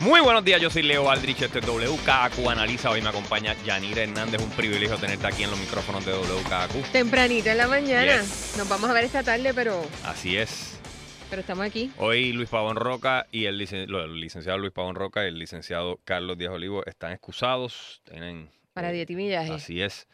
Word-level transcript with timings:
Muy 0.00 0.20
buenos 0.20 0.44
días, 0.44 0.60
yo 0.60 0.68
soy 0.68 0.82
Leo 0.82 1.10
Aldrich, 1.10 1.40
este 1.42 1.58
es 1.60 1.66
WKAQ 1.66 2.46
Analiza. 2.50 2.90
Hoy 2.90 3.00
me 3.00 3.08
acompaña 3.08 3.54
Yanira 3.64 4.02
Hernández, 4.02 4.40
un 4.42 4.50
privilegio 4.50 4.96
tenerte 4.98 5.26
aquí 5.26 5.42
en 5.44 5.50
los 5.50 5.58
micrófonos 5.58 6.04
de 6.04 6.12
WKAQ. 6.12 6.92
Tempranito 6.92 7.48
en 7.50 7.56
la 7.56 7.66
mañana. 7.66 8.20
Yes. 8.20 8.54
Nos 8.58 8.68
vamos 8.68 8.90
a 8.90 8.92
ver 8.92 9.04
esta 9.04 9.22
tarde, 9.22 9.54
pero, 9.54 9.82
Así 10.04 10.36
es. 10.36 10.78
pero 11.30 11.40
estamos 11.40 11.64
aquí. 11.64 11.90
Hoy 11.96 12.32
Luis 12.32 12.48
Pavón 12.50 12.76
Roca 12.76 13.26
y 13.32 13.46
el, 13.46 13.58
licen- 13.58 13.86
lo- 13.86 14.04
el 14.04 14.20
licenciado 14.20 14.58
Luis 14.58 14.72
Pavón 14.72 14.96
Roca 14.96 15.24
y 15.24 15.28
el 15.28 15.38
licenciado 15.38 15.98
Carlos 16.04 16.36
Díaz 16.36 16.52
Olivo 16.52 16.84
están 16.84 17.12
excusados. 17.12 18.02
Tienen, 18.08 18.50
Para 18.74 18.92
millaje. 18.92 19.52
Así 19.54 19.80
es. 19.80 20.06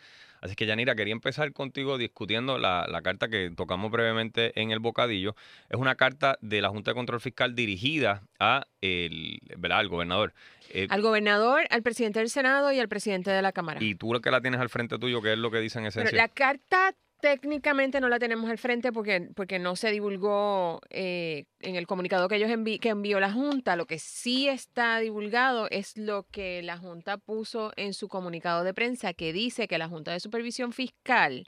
Así 0.43 0.55
que, 0.57 0.67
Yanira, 0.67 0.95
quería 0.95 1.13
empezar 1.13 1.51
contigo 1.53 1.97
discutiendo 1.97 2.59
la, 2.59 2.87
la 2.91 3.01
carta 3.01 3.29
que 3.29 3.51
tocamos 3.57 3.91
brevemente 3.91 4.53
en 4.61 4.73
el 4.73 4.81
bocadillo. 4.81 5.35
Es 5.71 5.79
una 5.79 5.95
carta 5.95 6.37
de 6.43 6.61
la 6.61 6.69
Junta 6.69 6.91
de 6.91 6.95
Control 6.97 7.21
Fiscal 7.21 7.55
dirigida 7.55 8.23
a 8.41 8.67
el, 8.81 9.39
¿verdad? 9.57 9.79
al 9.79 9.89
gobernador. 9.89 10.35
Eh, 10.71 10.89
Al 10.91 11.01
gobernador, 11.01 11.65
al 11.71 11.83
presidente 11.83 12.19
del 12.19 12.29
Senado 12.29 12.73
y 12.73 12.81
al 12.81 12.89
presidente 12.89 13.31
de 13.31 13.41
la 13.41 13.53
Cámara. 13.53 13.79
y 13.83 13.95
tú 13.95 14.13
lo 14.13 14.21
que 14.21 14.31
la 14.31 14.41
tienes 14.41 14.61
al 14.61 14.69
frente 14.69 14.99
tuyo, 14.99 15.23
¿qué 15.23 15.33
es 15.35 15.39
lo 15.39 15.51
que 15.51 15.59
dice 15.61 15.79
en 15.79 15.85
Pero 15.85 16.01
esencia? 16.03 16.17
la 16.19 16.29
carta 16.29 16.93
técnicamente 17.23 18.01
no 18.01 18.09
la 18.09 18.19
tenemos 18.19 18.51
al 18.51 18.59
frente 18.59 18.91
porque, 18.93 19.29
porque 19.37 19.59
no 19.61 19.77
se 19.77 19.93
divulgó 19.93 20.81
eh, 20.91 21.45
en 21.61 21.77
el 21.77 21.87
comunicado 21.87 22.29
que 22.29 22.35
ellos 22.37 22.51
envi- 22.51 22.81
que 22.81 22.89
envió 22.91 23.21
la 23.21 23.33
Junta. 23.33 23.77
Lo 23.77 23.87
que 23.87 23.99
sí 24.01 24.49
está 24.49 24.99
divulgado 24.99 25.69
es 25.71 25.97
lo 25.97 26.25
que 26.25 26.61
la 26.63 26.77
Junta 26.77 27.19
puso 27.19 27.73
en 27.77 27.95
su 27.95 28.09
comunicado 28.09 28.65
de 28.65 28.75
prensa 28.75 29.15
que 29.15 29.33
dice 29.33 29.69
que 29.69 29.79
la 29.79 29.89
Junta 29.89 30.11
de 30.13 30.19
Supervisión 30.21 30.73
Fiscal 30.73 31.47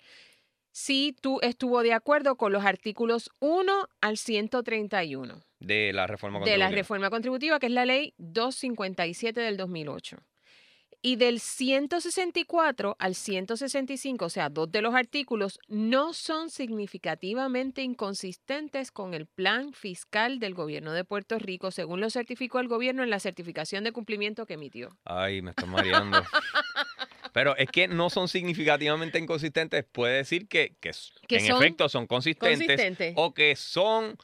sí 0.70 1.14
tú 1.20 1.40
estuvo 1.42 1.82
de 1.82 1.92
acuerdo 1.92 2.36
con 2.36 2.52
los 2.52 2.64
artículos 2.64 3.30
1 3.40 3.88
al 4.00 4.16
131. 4.16 5.42
De 5.58 5.92
la 5.92 6.06
reforma 6.06 6.38
de 6.38 6.44
la 6.44 6.66
contributiva. 6.66 6.68
reforma 6.76 7.10
contributiva, 7.10 7.58
que 7.58 7.66
es 7.66 7.72
la 7.72 7.84
ley 7.84 8.14
257 8.18 9.40
del 9.40 9.56
2008. 9.56 10.18
Y 11.06 11.16
del 11.16 11.38
164 11.38 12.96
al 12.98 13.14
165, 13.14 14.24
o 14.24 14.30
sea, 14.30 14.48
dos 14.48 14.72
de 14.72 14.80
los 14.80 14.94
artículos, 14.94 15.60
no 15.68 16.14
son 16.14 16.48
significativamente 16.48 17.82
inconsistentes 17.82 18.90
con 18.90 19.12
el 19.12 19.26
plan 19.26 19.74
fiscal 19.74 20.38
del 20.38 20.54
gobierno 20.54 20.94
de 20.94 21.04
Puerto 21.04 21.38
Rico, 21.38 21.70
según 21.70 22.00
lo 22.00 22.08
certificó 22.08 22.58
el 22.58 22.68
gobierno 22.68 23.02
en 23.02 23.10
la 23.10 23.20
certificación 23.20 23.84
de 23.84 23.92
cumplimiento 23.92 24.46
que 24.46 24.54
emitió. 24.54 24.96
Ay, 25.04 25.42
me 25.42 25.50
estoy 25.50 25.68
mareando. 25.68 26.22
Pero 27.34 27.54
es 27.58 27.68
que 27.68 27.86
no 27.86 28.08
son 28.08 28.26
significativamente 28.26 29.18
inconsistentes. 29.18 29.84
Puede 29.84 30.16
decir 30.16 30.48
que, 30.48 30.74
que 30.80 30.92
en 31.36 31.46
son 31.46 31.62
efecto 31.62 31.90
son 31.90 32.06
consistentes 32.06 32.60
consistentes. 32.60 33.12
o 33.18 33.34
que 33.34 33.56
son 33.56 34.16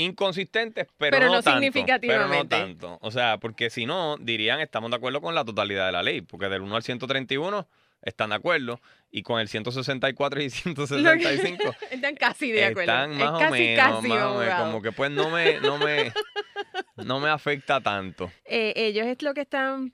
inconsistentes, 0.00 0.86
pero, 0.98 1.16
Pero 1.16 1.26
no, 1.26 1.34
no 1.34 1.42
tanto, 1.42 1.60
significativamente. 1.60 2.48
Pero 2.48 2.66
no 2.66 2.78
tanto. 2.78 2.98
O 3.02 3.10
sea, 3.10 3.38
porque 3.38 3.70
si 3.70 3.86
no, 3.86 4.16
dirían 4.18 4.60
estamos 4.60 4.90
de 4.90 4.96
acuerdo 4.96 5.20
con 5.20 5.34
la 5.34 5.44
totalidad 5.44 5.86
de 5.86 5.92
la 5.92 6.02
ley, 6.02 6.20
porque 6.20 6.48
del 6.48 6.62
1 6.62 6.76
al 6.76 6.82
131 6.82 7.68
están 8.02 8.30
de 8.30 8.36
acuerdo 8.36 8.80
y 9.10 9.22
con 9.22 9.40
el 9.40 9.48
164 9.48 10.42
y 10.42 10.50
165 10.50 11.74
Están 11.90 12.14
casi 12.16 12.52
de 12.52 12.64
acuerdo. 12.64 12.92
están 12.92 13.12
Es 13.12 13.18
más 13.18 13.30
o 13.30 13.38
casi, 13.38 13.52
menos, 13.52 13.94
casi, 13.94 14.08
más 14.08 14.22
o 14.22 14.38
menos, 14.38 14.54
como 14.60 14.82
que 14.82 14.92
pues 14.92 15.10
no 15.10 15.30
me, 15.30 15.60
no 15.60 15.78
me, 15.78 16.12
no 16.96 17.20
me 17.20 17.28
afecta 17.28 17.80
tanto. 17.80 18.30
Eh, 18.44 18.72
ellos 18.76 19.06
es 19.06 19.22
lo 19.22 19.34
que 19.34 19.42
están 19.42 19.92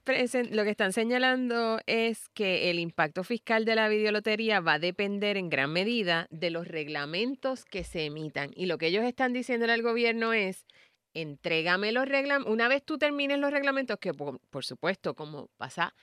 lo 0.51 0.63
que 0.63 0.69
están 0.69 0.93
señalando 0.93 1.79
es 1.85 2.29
que 2.29 2.69
el 2.69 2.79
impacto 2.79 3.23
fiscal 3.23 3.65
de 3.65 3.75
la 3.75 3.89
videolotería 3.89 4.59
va 4.59 4.73
a 4.73 4.79
depender 4.79 5.37
en 5.37 5.49
gran 5.49 5.71
medida 5.71 6.27
de 6.29 6.49
los 6.49 6.67
reglamentos 6.67 7.65
que 7.65 7.83
se 7.83 8.05
emitan. 8.05 8.51
Y 8.55 8.65
lo 8.65 8.77
que 8.77 8.87
ellos 8.87 9.03
están 9.05 9.33
diciendo 9.33 9.71
al 9.71 9.81
gobierno 9.81 10.33
es 10.33 10.65
entrégame 11.13 11.91
los 11.91 12.07
reglamentos. 12.07 12.51
Una 12.53 12.67
vez 12.67 12.83
tú 12.83 12.97
termines 12.97 13.39
los 13.39 13.51
reglamentos, 13.51 13.97
que 13.99 14.13
por, 14.13 14.39
por 14.49 14.63
supuesto, 14.65 15.15
como 15.15 15.47
pasa 15.57 15.93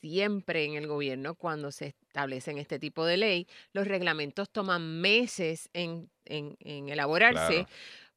siempre 0.00 0.64
en 0.64 0.74
el 0.74 0.86
gobierno 0.86 1.34
cuando 1.34 1.72
se 1.72 1.94
establecen 2.06 2.58
este 2.58 2.78
tipo 2.78 3.06
de 3.06 3.16
ley, 3.16 3.46
los 3.72 3.88
reglamentos 3.88 4.50
toman 4.50 5.00
meses 5.00 5.70
en, 5.72 6.10
en- 6.26 6.56
en 6.60 6.88
elaborarse. 6.90 7.54
Claro. 7.64 7.68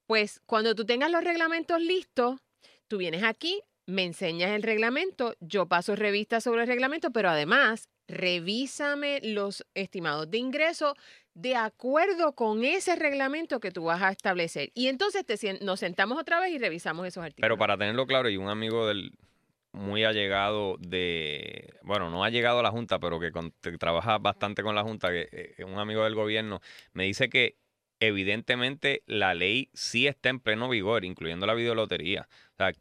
Pues 0.07 0.41
cuando 0.45 0.73
tú 0.73 0.85
tengas 0.85 1.11
los 1.11 1.23
reglamentos 1.23 1.81
listos, 1.81 2.39
tú 2.87 2.97
vienes 2.97 3.23
aquí, 3.23 3.61
me 3.85 4.03
enseñas 4.03 4.51
el 4.51 4.63
reglamento, 4.63 5.35
yo 5.41 5.67
paso 5.67 5.95
revista 5.95 6.41
sobre 6.41 6.61
el 6.61 6.67
reglamento, 6.67 7.11
pero 7.11 7.29
además 7.29 7.89
revísame 8.07 9.19
los 9.21 9.65
estimados 9.73 10.31
de 10.31 10.37
ingreso 10.37 10.95
de 11.33 11.55
acuerdo 11.55 12.33
con 12.33 12.63
ese 12.63 12.95
reglamento 12.95 13.59
que 13.59 13.71
tú 13.71 13.83
vas 13.83 14.01
a 14.01 14.09
establecer. 14.11 14.71
Y 14.73 14.87
entonces 14.87 15.25
te, 15.25 15.59
nos 15.63 15.81
sentamos 15.81 16.17
otra 16.17 16.39
vez 16.39 16.51
y 16.53 16.57
revisamos 16.57 17.05
esos 17.05 17.23
artículos. 17.23 17.45
Pero 17.45 17.57
para 17.57 17.77
tenerlo 17.77 18.07
claro, 18.07 18.29
y 18.29 18.37
un 18.37 18.47
amigo 18.49 18.87
del 18.87 19.11
muy 19.73 20.05
allegado 20.05 20.77
de, 20.79 21.73
bueno, 21.83 22.09
no 22.09 22.23
ha 22.23 22.29
llegado 22.29 22.59
a 22.59 22.63
la 22.63 22.71
Junta, 22.71 22.97
pero 22.99 23.19
que, 23.19 23.31
con- 23.31 23.53
que 23.61 23.77
trabaja 23.77 24.17
bastante 24.17 24.63
con 24.63 24.73
la 24.73 24.83
Junta, 24.83 25.09
que 25.09 25.27
eh, 25.31 25.55
es 25.57 25.65
un 25.65 25.77
amigo 25.77 26.03
del 26.05 26.15
gobierno, 26.15 26.61
me 26.93 27.03
dice 27.03 27.29
que 27.29 27.57
evidentemente 27.99 29.03
la 29.05 29.33
ley 29.33 29.69
sí 29.73 30.07
está 30.07 30.29
en 30.29 30.39
pleno 30.39 30.69
vigor, 30.69 31.05
incluyendo 31.05 31.45
la 31.45 31.53
videolotería. 31.53 32.27
O 32.53 32.55
sea, 32.57 32.71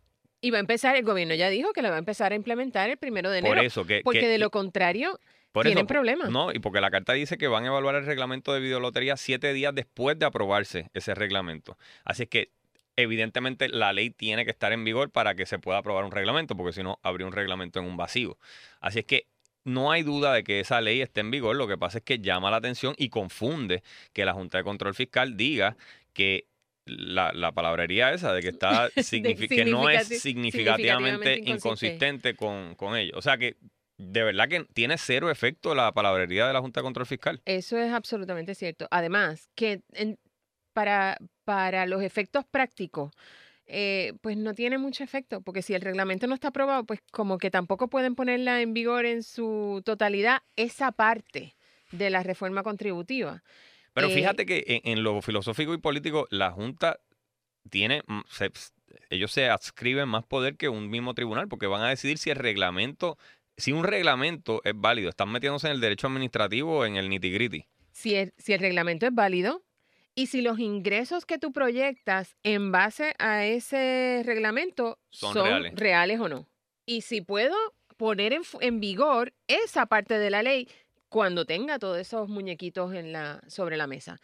Y 0.41 0.51
va 0.51 0.59
a 0.59 0.61
empezar, 0.61 0.97
el 0.97 1.05
gobierno 1.05 1.35
ya 1.35 1.49
dijo 1.51 1.73
que 1.73 1.83
lo 1.83 1.89
va 1.89 1.97
a 1.97 1.99
empezar 1.99 2.33
a 2.33 2.35
implementar 2.37 2.91
el 2.91 2.97
primero 2.99 3.31
de 3.31 3.39
enero. 3.39 3.55
por 3.55 3.65
eso 3.65 3.85
que... 3.87 4.01
porque 4.05 4.21
que- 4.21 4.29
de 4.29 4.39
lo 4.39 4.51
contrario, 4.51 5.19
por 5.53 5.65
tienen 5.65 5.79
eso, 5.85 5.87
problemas. 5.87 6.31
No, 6.31 6.53
y 6.53 6.59
porque 6.59 6.81
la 6.83 6.91
carta 6.91 7.15
dice 7.15 7.39
que 7.39 7.49
van 7.49 7.65
a 7.65 7.69
evaluar 7.69 7.95
el 7.95 8.05
reglamento 8.05 8.53
de 8.53 8.61
videolotería 8.61 9.17
siete 9.17 9.53
días 9.55 9.75
después 9.75 10.19
de 10.19 10.27
aprobarse 10.27 10.91
ese 10.93 11.15
reglamento. 11.15 11.79
Así 12.05 12.25
es 12.25 12.29
que 12.29 12.51
evidentemente 12.97 13.69
la 13.69 13.93
ley 13.93 14.11
tiene 14.11 14.45
que 14.45 14.51
estar 14.51 14.73
en 14.73 14.85
vigor 14.85 15.11
para 15.11 15.35
que 15.35 15.47
se 15.47 15.59
pueda 15.59 15.79
aprobar 15.79 16.05
un 16.05 16.11
reglamento, 16.13 16.57
porque 16.57 16.73
si 16.73 16.83
no, 16.83 16.99
habría 17.03 17.27
un 17.27 17.33
reglamento 17.33 17.79
en 17.79 17.87
un 17.87 17.97
vacío. 17.97 18.39
Así 18.81 19.01
es 19.01 19.05
que 19.07 19.27
no 19.67 19.91
hay 19.93 20.03
duda 20.03 20.33
de 20.33 20.43
que 20.45 20.61
esa 20.61 20.81
ley 20.81 21.01
esté 21.03 21.21
en 21.21 21.31
vigor. 21.31 21.57
Lo 21.57 21.67
que 21.69 21.77
pasa 21.77 21.99
es 21.99 22.05
que 22.05 22.19
llama 22.21 22.51
la 22.51 22.57
atención 22.57 22.95
y 22.97 23.09
confunde 23.11 23.83
que 24.13 24.25
la 24.25 24.33
Junta 24.33 24.59
de 24.59 24.65
Control 24.65 24.95
Fiscal 24.95 25.37
diga 25.37 25.77
que 26.15 26.47
la, 26.87 27.33
la 27.33 27.53
palabrería 27.53 28.13
esa 28.13 28.33
de 28.33 28.41
que 28.43 28.49
está 28.57 28.89
que 28.95 29.65
no 29.67 29.91
es 29.91 30.09
significati- 30.09 30.19
significativamente 30.21 31.35
inconsistente 31.51 32.35
con, 32.37 32.75
con 32.77 32.97
ello. 32.97 33.13
O 33.17 33.23
sea 33.23 33.37
que 33.39 33.57
de 33.99 34.23
verdad 34.23 34.49
que 34.49 34.65
tiene 34.75 34.99
cero 34.99 35.31
efecto 35.31 35.75
la 35.75 35.91
palabrería 35.93 36.47
de 36.47 36.53
la 36.53 36.61
Junta 36.61 36.81
de 36.81 36.85
Control 36.85 37.07
Fiscal. 37.07 37.41
Eso 37.45 37.79
es 37.79 37.93
absolutamente 37.93 38.55
cierto. 38.55 38.87
Además, 38.91 39.49
que 39.55 39.81
en- 39.95 40.19
para, 40.75 41.17
para 41.45 41.87
los 41.87 42.03
efectos 42.03 42.45
prácticos, 42.51 43.11
eh, 43.67 44.15
pues 44.21 44.37
no 44.37 44.55
tiene 44.55 44.79
mucho 44.79 45.03
efecto, 45.05 45.41
porque 45.41 45.63
si 45.63 45.75
el 45.75 45.83
reglamento 45.83 46.27
no 46.27 46.35
está 46.35 46.49
aprobado, 46.49 46.85
pues 46.85 47.01
como 47.13 47.39
que 47.39 47.51
tampoco 47.51 47.89
pueden 47.89 48.15
ponerla 48.15 48.61
en 48.63 48.73
vigor 48.75 49.07
en 49.07 49.23
su 49.23 49.83
totalidad 49.85 50.39
esa 50.57 50.93
parte 50.93 51.57
de 51.93 52.11
la 52.11 52.23
reforma 52.23 52.63
contributiva. 52.63 53.43
Pero 53.93 54.09
Eh, 54.09 54.11
fíjate 54.11 54.47
que 54.47 54.65
en, 54.67 54.99
en 54.99 55.03
lo 55.03 55.21
filosófico 55.23 55.75
y 55.75 55.79
político, 55.79 56.27
la 56.31 56.51
Junta 56.53 56.99
tiene, 57.71 58.03
mm, 58.07 58.21
se- 58.31 58.53
ellos 59.11 59.33
se 59.33 59.49
adscriben 59.49 60.09
más 60.09 60.25
poder 60.25 60.57
que 60.57 60.69
un 60.69 60.89
mismo 60.89 61.15
tribunal, 61.15 61.49
porque 61.49 61.67
van 61.67 61.83
a 61.83 61.89
decidir 61.89 62.19
si 62.19 62.31
el 62.31 62.37
reglamento, 62.37 63.19
si 63.57 63.73
un 63.73 63.85
reglamento 63.85 64.61
es 64.65 64.75
válido. 64.77 65.09
Están 65.09 65.31
metiéndose 65.33 65.67
en 65.69 65.75
el 65.75 65.81
derecho 65.81 66.07
administrativo 66.07 66.79
o 66.79 66.85
en 66.85 66.97
el 66.97 67.09
nitty-gritty. 67.09 67.67
Si 67.93 68.15
el, 68.15 68.33
si 68.37 68.53
el 68.53 68.61
reglamento 68.61 69.07
es 69.07 69.15
válido 69.15 69.65
y 70.17 70.27
si 70.27 70.41
los 70.41 70.59
ingresos 70.59 71.27
que 71.27 71.39
tú 71.39 71.53
proyectas 71.53 72.37
en 72.43 72.73
base 72.73 73.15
a 73.19 73.45
ese 73.45 74.23
reglamento 74.25 74.99
Son 75.11 75.35
son, 75.35 75.45
reales. 75.45 75.75
reales. 75.77 76.21
o 76.21 76.29
no. 76.29 76.49
Y 76.87 77.03
si 77.03 77.21
puedo 77.21 77.55
poner 77.99 78.37
en, 78.61 78.81
vigor 78.81 79.35
esa 79.47 79.87
parte 79.87 80.19
de 80.19 80.31
la 80.31 80.43
ley 80.43 80.69
cuando 81.11 81.45
tenga 81.45 81.79
todos 81.79 81.99
esos 81.99 82.29
muñequitos 82.31 82.95
en 82.95 83.13
la, 83.13 83.43
sobre 83.47 83.77
la 83.77 83.87
mesa. 83.87 84.19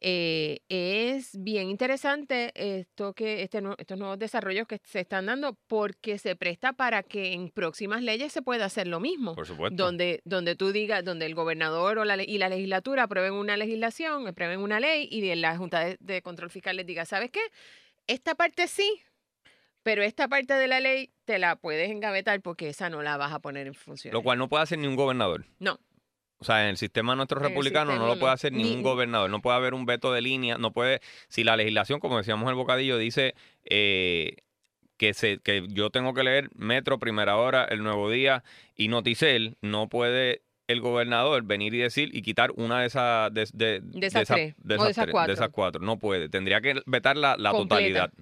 Eh, 0.00 0.60
es 0.68 1.42
bien 1.42 1.70
interesante 1.70 2.52
esto 2.54 3.14
que 3.14 3.42
este, 3.42 3.62
estos 3.78 3.98
nuevos 3.98 4.18
desarrollos 4.18 4.66
que 4.66 4.78
se 4.84 5.00
están 5.00 5.24
dando 5.26 5.56
porque 5.66 6.18
se 6.18 6.36
presta 6.36 6.74
para 6.74 7.02
que 7.02 7.32
en 7.32 7.48
próximas 7.48 8.02
leyes 8.02 8.30
se 8.30 8.42
pueda 8.42 8.66
hacer 8.66 8.88
lo 8.88 9.00
mismo 9.00 9.34
Por 9.34 9.46
supuesto. 9.46 9.82
donde, 9.82 10.20
donde 10.24 10.54
tú 10.54 10.70
digas, 10.70 11.02
donde 11.02 11.24
el 11.24 11.34
gobernador 11.34 11.98
o 11.98 12.04
la, 12.04 12.22
y 12.22 12.36
la 12.36 12.50
legislatura 12.50 13.04
aprueben 13.04 13.32
una 13.32 13.56
legislación, 13.56 14.26
aprueben 14.28 14.60
una 14.60 14.80
ley 14.80 15.08
y 15.10 15.34
la 15.34 15.56
Junta 15.56 15.80
de, 15.80 15.96
de 16.00 16.20
Control 16.20 16.50
Fiscal 16.50 16.76
les 16.76 16.84
diga, 16.84 17.06
¿sabes 17.06 17.30
qué? 17.30 17.40
Esta 18.06 18.34
parte 18.34 18.68
sí, 18.68 19.00
pero 19.82 20.02
esta 20.02 20.28
parte 20.28 20.54
de 20.54 20.68
la 20.68 20.80
ley 20.80 21.10
te 21.24 21.38
la 21.38 21.56
puedes 21.56 21.90
engavetar 21.90 22.42
porque 22.42 22.68
esa 22.68 22.90
no 22.90 23.02
la 23.02 23.16
vas 23.16 23.32
a 23.32 23.38
poner 23.38 23.66
en 23.66 23.74
función. 23.74 24.12
Lo 24.12 24.22
cual 24.22 24.36
no 24.36 24.48
puede 24.48 24.64
hacer 24.64 24.78
ni 24.78 24.86
un 24.88 24.96
gobernador. 24.96 25.46
No, 25.58 25.80
O 26.38 26.44
sea, 26.44 26.64
en 26.64 26.68
el 26.70 26.76
sistema 26.76 27.14
nuestro 27.16 27.40
el 27.40 27.46
republicano 27.48 27.96
no 27.96 28.06
lo 28.06 28.18
puede 28.18 28.32
hacer 28.34 28.52
Ni- 28.52 28.62
ningún 28.64 28.82
gobernador. 28.82 29.30
No 29.30 29.40
puede 29.40 29.56
haber 29.56 29.72
un 29.74 29.86
veto 29.86 30.12
de 30.12 30.20
línea. 30.20 30.58
No 30.58 30.72
puede. 30.72 31.00
Si 31.28 31.44
la 31.44 31.56
legislación, 31.56 31.98
como 31.98 32.18
decíamos 32.18 32.42
en 32.44 32.50
el 32.50 32.54
bocadillo, 32.56 32.98
dice 32.98 33.34
eh, 33.64 34.36
que, 34.98 35.14
se, 35.14 35.38
que 35.38 35.66
yo 35.68 35.90
tengo 35.90 36.12
que 36.14 36.22
leer 36.24 36.50
Metro, 36.54 36.98
Primera 36.98 37.36
Hora, 37.36 37.64
El 37.64 37.82
Nuevo 37.82 38.10
Día 38.10 38.44
y 38.74 38.88
Noticel, 38.88 39.56
no 39.62 39.88
puede 39.88 40.42
el 40.68 40.80
gobernador 40.80 41.44
venir 41.44 41.72
y 41.74 41.78
decir 41.78 42.10
y 42.14 42.22
quitar 42.22 42.50
una 42.56 42.80
de 42.80 42.86
esas 42.88 43.32
de, 43.32 43.46
de- 43.52 43.80
De 43.82 44.06
esas 44.08 44.26
tres, 44.26 44.54
de 44.58 44.74
esas 44.74 44.90
esas 44.90 45.04
tres, 45.04 45.12
cuatro. 45.12 45.28
de 45.28 45.34
esas 45.34 45.48
cuatro. 45.50 45.80
No 45.82 45.98
puede. 45.98 46.28
Tendría 46.28 46.60
que 46.60 46.82
vetar 46.86 47.16
la, 47.16 47.36
la 47.38 47.52
totalidad. 47.52 48.12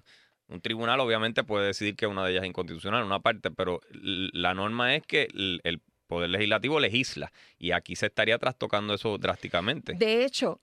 Un 0.46 0.60
tribunal 0.60 1.00
obviamente 1.00 1.42
puede 1.42 1.66
decidir 1.68 1.96
que 1.96 2.06
una 2.06 2.22
de 2.24 2.32
ellas 2.32 2.42
es 2.44 2.48
inconstitucional, 2.50 3.02
una 3.02 3.20
parte, 3.20 3.50
pero 3.50 3.80
la 3.92 4.52
norma 4.52 4.94
es 4.94 5.02
que 5.06 5.26
el, 5.34 5.60
el 5.64 5.80
poder 6.06 6.30
legislativo 6.30 6.80
legisla 6.80 7.32
y 7.58 7.72
aquí 7.72 7.96
se 7.96 8.06
estaría 8.06 8.38
trastocando 8.38 8.94
eso 8.94 9.18
drásticamente. 9.18 9.94
De 9.94 10.24
hecho, 10.24 10.60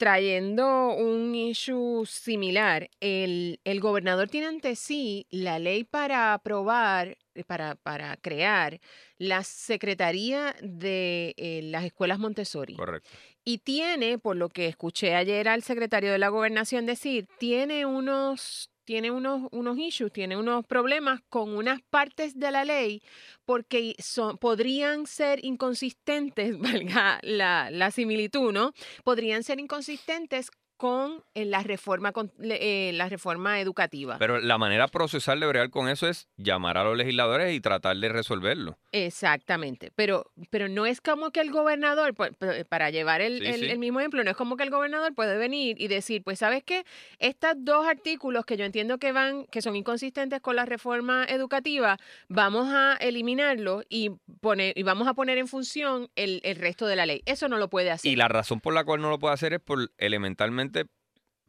trayendo 0.00 0.94
un 0.94 1.34
issue 1.34 2.06
similar, 2.06 2.88
el, 3.00 3.60
el 3.64 3.80
gobernador 3.80 4.30
tiene 4.30 4.46
ante 4.46 4.74
sí 4.74 5.26
la 5.28 5.58
ley 5.58 5.84
para 5.84 6.32
aprobar, 6.32 7.18
eh, 7.34 7.44
para, 7.44 7.74
para 7.74 8.16
crear 8.16 8.80
la 9.18 9.44
Secretaría 9.44 10.56
de 10.62 11.34
eh, 11.36 11.60
las 11.64 11.84
Escuelas 11.84 12.18
Montessori. 12.18 12.76
Correcto. 12.76 13.10
Y 13.44 13.58
tiene, 13.58 14.16
por 14.18 14.36
lo 14.36 14.48
que 14.48 14.68
escuché 14.68 15.14
ayer 15.16 15.48
al 15.48 15.62
secretario 15.62 16.12
de 16.12 16.18
la 16.18 16.28
gobernación 16.28 16.86
decir, 16.86 17.26
tiene 17.38 17.84
unos, 17.84 18.70
tiene 18.90 19.12
unos, 19.12 19.46
unos 19.52 19.78
issues, 19.78 20.12
tiene 20.12 20.36
unos 20.36 20.66
problemas 20.66 21.20
con 21.28 21.56
unas 21.56 21.80
partes 21.80 22.36
de 22.36 22.50
la 22.50 22.64
ley 22.64 23.04
porque 23.44 23.94
son, 24.00 24.36
podrían 24.36 25.06
ser 25.06 25.44
inconsistentes, 25.44 26.58
valga 26.58 27.20
la, 27.22 27.70
la 27.70 27.92
similitud, 27.92 28.52
¿no? 28.52 28.72
Podrían 29.04 29.44
ser 29.44 29.60
inconsistentes 29.60 30.50
con 30.80 31.22
eh, 31.34 31.44
la 31.44 31.62
reforma, 31.62 32.10
con, 32.12 32.32
eh, 32.40 32.92
la 32.94 33.06
reforma 33.10 33.60
educativa. 33.60 34.16
Pero 34.18 34.40
la 34.40 34.56
manera 34.56 34.88
procesal 34.88 35.38
de 35.38 35.46
bregar 35.46 35.68
con 35.68 35.90
eso 35.90 36.08
es 36.08 36.26
llamar 36.38 36.78
a 36.78 36.84
los 36.84 36.96
legisladores 36.96 37.54
y 37.54 37.60
tratar 37.60 37.98
de 37.98 38.08
resolverlo. 38.08 38.78
Exactamente, 38.92 39.92
pero, 39.94 40.30
pero 40.48 40.68
no 40.68 40.86
es 40.86 41.02
como 41.02 41.32
que 41.32 41.40
el 41.40 41.50
gobernador, 41.50 42.14
pa- 42.14 42.30
pa- 42.30 42.64
para 42.66 42.88
llevar 42.88 43.20
el, 43.20 43.40
Sí, 43.40 43.46
el- 43.46 43.60
sí. 43.60 43.66
el 43.66 43.78
mismo 43.78 44.00
ejemplo, 44.00 44.24
no 44.24 44.30
es 44.30 44.36
como 44.38 44.56
que 44.56 44.62
el 44.62 44.70
gobernador 44.70 45.14
puede 45.14 45.36
venir 45.36 45.76
y 45.78 45.88
decir, 45.88 46.22
pues 46.24 46.38
sabes 46.38 46.62
qué, 46.64 46.84
estos 47.18 47.52
dos 47.58 47.86
artículos 47.86 48.46
que 48.46 48.56
yo 48.56 48.64
entiendo 48.64 48.96
que 48.96 49.12
van, 49.12 49.44
que 49.50 49.60
son 49.60 49.76
inconsistentes 49.76 50.40
con 50.40 50.56
la 50.56 50.64
reforma 50.64 51.26
educativa, 51.28 51.98
vamos 52.28 52.68
a 52.72 52.96
eliminarlos 53.00 53.84
y 53.90 54.12
poner, 54.40 54.78
y 54.78 54.82
vamos 54.82 55.06
a 55.08 55.12
poner 55.12 55.36
en 55.36 55.46
función 55.46 56.08
el, 56.16 56.40
el 56.42 56.56
resto 56.56 56.86
de 56.86 56.96
la 56.96 57.04
ley. 57.04 57.20
Eso 57.26 57.48
no 57.48 57.58
lo 57.58 57.68
puede 57.68 57.90
hacer. 57.90 58.10
Y 58.10 58.16
la 58.16 58.28
razón 58.28 58.60
por 58.60 58.72
la 58.72 58.84
cual 58.84 59.02
no 59.02 59.10
lo 59.10 59.18
puede 59.18 59.34
hacer 59.34 59.52
es 59.52 59.60
por 59.60 59.90
elementalmente 59.98 60.69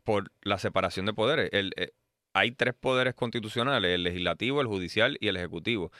por 0.03 0.31
la 0.41 0.57
separación 0.57 1.06
de 1.06 1.13
poderes. 1.13 1.50
El, 1.51 1.73
eh, 1.77 1.91
hay 2.33 2.51
tres 2.51 2.73
poderes 2.73 3.13
constitucionales, 3.13 3.94
el 3.94 4.03
legislativo, 4.03 4.62
el 4.62 4.68
judicial 4.68 5.18
y 5.19 5.27
el 5.27 5.38
ejecutivo. 5.38 5.91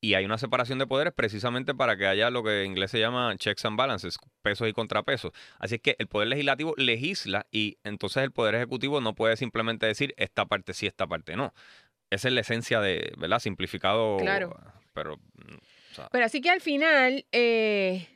Y 0.00 0.14
hay 0.14 0.26
una 0.26 0.36
separación 0.36 0.78
de 0.78 0.86
poderes 0.86 1.14
precisamente 1.14 1.74
para 1.74 1.96
que 1.96 2.06
haya 2.06 2.28
lo 2.28 2.42
que 2.42 2.62
en 2.62 2.72
inglés 2.72 2.90
se 2.90 3.00
llama 3.00 3.34
checks 3.38 3.64
and 3.64 3.78
balances, 3.78 4.18
pesos 4.42 4.68
y 4.68 4.74
contrapesos. 4.74 5.32
Así 5.58 5.76
es 5.76 5.80
que 5.80 5.96
el 5.98 6.08
poder 6.08 6.28
legislativo 6.28 6.74
legisla 6.76 7.46
y 7.50 7.78
entonces 7.84 8.22
el 8.22 8.30
poder 8.30 8.54
ejecutivo 8.56 9.00
no 9.00 9.14
puede 9.14 9.36
simplemente 9.36 9.86
decir 9.86 10.12
esta 10.18 10.44
parte 10.44 10.74
sí, 10.74 10.86
esta 10.86 11.06
parte 11.06 11.36
no. 11.36 11.54
Esa 12.10 12.28
es 12.28 12.34
la 12.34 12.42
esencia 12.42 12.80
de, 12.80 13.14
¿verdad? 13.16 13.38
Simplificado. 13.38 14.18
Claro. 14.18 14.54
Pero, 14.92 15.16
mm, 15.16 15.54
o 15.92 15.94
sea, 15.94 16.08
Pero 16.12 16.24
así 16.26 16.42
que 16.42 16.50
al 16.50 16.60
final 16.60 17.24
eh, 17.32 18.06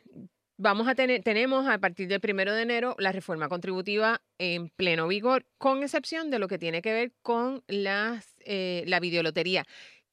vamos 0.59 0.89
a 0.89 0.95
tener, 0.95 1.23
tenemos 1.23 1.67
a 1.67 1.79
partir 1.79 2.09
del 2.09 2.21
primero 2.21 2.53
de 2.53 2.63
enero 2.63 2.95
la 2.99 3.13
reforma 3.13 3.49
contributiva 3.49 4.21
en 4.39 4.69
pleno 4.69 5.09
vigor, 5.09 5.47
con 5.57 5.83
excepción 5.83 6.31
de 6.31 6.39
lo 6.39 6.49
que 6.49 6.59
tiene 6.59 6.83
que 6.83 6.93
ver 6.93 7.13
con 7.23 7.63
las, 7.69 8.37
eh, 8.45 8.85
la 8.87 9.01
videolotería, 9.01 9.65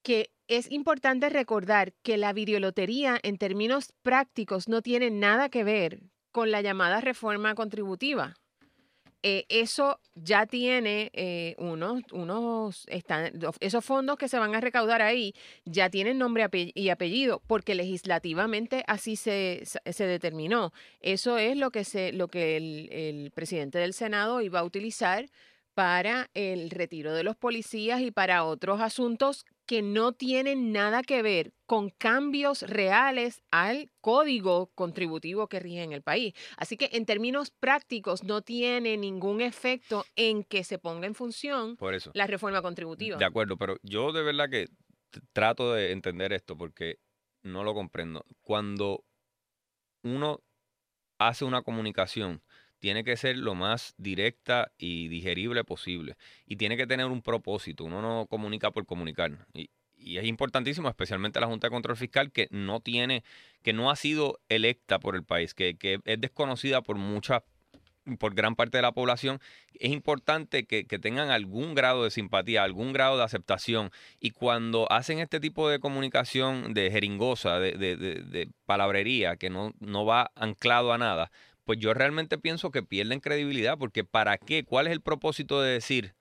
que 0.04 0.30
es 0.48 0.72
importante 0.72 1.30
recordar 1.30 1.94
que 2.04 2.18
la 2.18 2.32
videolotería 2.32 3.20
en 3.24 3.38
términos 3.38 3.94
prácticos 4.04 4.70
no 4.70 4.82
tiene 4.82 5.10
nada 5.10 5.50
que 5.50 5.64
ver 5.64 6.04
con 6.32 6.52
la 6.52 6.62
llamada 6.62 7.02
reforma 7.02 7.56
contributiva. 7.56 8.36
Eh, 9.28 9.48
eso 9.50 10.00
ya 10.14 10.46
tiene 10.46 11.10
eh, 11.14 11.56
unos, 11.58 12.04
unos 12.12 12.86
están- 12.88 13.32
esos 13.60 13.84
fondos 13.84 14.18
que 14.20 14.28
se 14.28 14.38
van 14.38 14.54
a 14.54 14.62
recaudar 14.62 15.02
ahí 15.02 15.34
ya 15.66 15.90
tienen 15.90 16.20
nombre 16.20 16.48
y 16.54 16.90
apellido, 16.90 17.42
porque 17.48 17.74
legislativamente 17.74 18.84
así 18.86 19.16
se, 19.16 19.62
se- 19.66 19.82
se 19.92 20.06
determinó. 20.06 20.74
Eso 21.02 21.40
es 21.40 21.58
lo 21.58 21.72
que, 21.72 21.86
se, 21.86 22.12
lo 22.14 22.28
que 22.28 22.56
el, 22.56 22.88
el 22.92 23.32
presidente 23.32 23.80
del 23.80 23.94
Senado 23.94 24.42
iba 24.42 24.60
a 24.60 24.64
utilizar 24.64 25.26
para 25.76 26.32
el 26.34 26.70
retiro 26.72 27.14
de 27.14 27.24
los 27.24 27.36
policías 27.36 28.02
y 28.02 28.10
para 28.10 28.46
otros 28.46 28.82
asuntos 28.82 29.46
que 29.66 29.82
no 29.82 30.14
tienen 30.14 30.72
nada 30.72 31.04
que 31.04 31.22
ver 31.22 31.54
con 31.66 31.90
cambios 31.90 32.62
reales 32.62 33.44
al 33.52 33.92
código 34.00 34.72
contributivo 34.76 35.48
que 35.48 35.60
rige 35.60 35.84
en 35.84 35.92
el 35.92 36.02
país. 36.02 36.34
Así 36.58 36.78
que 36.78 36.90
en 36.94 37.06
términos 37.06 37.52
prácticos 37.52 38.24
no 38.24 38.42
tiene 38.42 38.96
ningún 38.96 39.42
efecto 39.42 40.06
en 40.16 40.44
que 40.44 40.64
se 40.64 40.80
ponga 40.80 41.08
en 41.08 41.16
función 41.16 41.76
por 41.76 41.94
eso. 41.94 42.12
la 42.14 42.28
reforma 42.28 42.62
contributiva. 42.62 43.18
De 43.18 43.26
acuerdo, 43.26 43.58
pero 43.58 43.78
yo 43.84 44.12
de 44.12 44.24
verdad 44.24 44.50
que 44.50 44.68
trato 45.34 45.74
de 45.74 45.92
entender 45.92 46.32
esto 46.32 46.58
porque 46.58 47.00
no 47.44 47.64
lo 47.64 47.74
comprendo. 47.74 48.26
Cuando 48.42 49.04
uno 50.04 50.42
hace 51.18 51.44
una 51.44 51.64
comunicación, 51.64 52.42
tiene 52.86 53.04
que 53.04 53.18
ser 53.18 53.38
lo 53.38 53.56
más 53.56 53.96
directa 53.98 54.72
y 54.78 55.08
digerible 55.08 55.64
posible. 55.64 56.18
Y 56.46 56.58
tiene 56.58 56.78
que 56.78 56.86
tener 56.86 57.08
un 57.08 57.24
propósito. 57.24 57.84
Uno 57.84 58.00
no 58.00 58.28
comunica 58.28 58.70
por 58.70 58.86
comunicar. 58.86 59.48
Y, 59.56 59.72
es 59.98 60.26
importantísimo, 60.26 60.88
especialmente 60.88 61.40
la 61.40 61.48
Junta 61.48 61.66
de 61.66 61.72
Control 61.72 61.98
Fiscal, 61.98 62.32
que 62.32 62.48
no 62.52 62.82
tiene, 62.82 63.24
que 63.64 63.74
no 63.74 63.90
ha 63.90 63.96
sido 63.96 64.40
electa 64.50 65.00
por 65.00 65.16
el 65.16 65.24
país, 65.24 65.56
que, 65.56 65.76
es 65.82 66.22
desconocida 66.22 66.84
por 66.84 66.98
muchas 66.98 67.42
por 68.20 68.36
gran 68.36 68.56
parte 68.56 68.78
de 68.78 68.84
la 68.84 68.92
población, 68.92 69.40
es 69.80 69.92
importante 69.92 70.68
que, 70.68 70.84
tengan 70.84 71.32
algún 71.32 71.74
grado 71.74 72.04
de 72.04 72.12
simpatía, 72.12 72.62
algún 72.62 72.94
grado 72.94 73.18
de 73.18 73.24
aceptación. 73.24 73.90
Y 74.20 74.30
cuando 74.30 74.86
hacen 74.92 75.18
este 75.18 75.40
tipo 75.40 75.68
de 75.70 75.80
comunicación 75.80 76.76
de 76.76 76.92
jeringosa, 76.92 77.58
de, 77.60 77.72
de- 77.72 77.98
de- 77.98 78.22
de 78.22 78.50
palabrería, 78.68 79.38
que 79.38 79.50
no 79.50 79.74
va 80.06 80.30
anclado 80.36 80.94
a 80.94 81.00
nada, 81.00 81.32
pues 81.66 81.80
yo 81.80 81.94
realmente 81.94 82.38
pienso 82.38 82.72
que 82.72 82.84
pierden 82.84 83.20
credibilidad, 83.20 83.78
porque 83.78 84.04
¿para 84.04 84.38
qué? 84.38 84.64
¿Cuál 84.64 84.88
es 84.88 84.94
el 84.94 85.02
propósito 85.02 85.62
de 85.62 85.72
decir, 85.74 86.14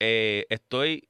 eh, 0.00 0.46
estoy, 0.48 1.08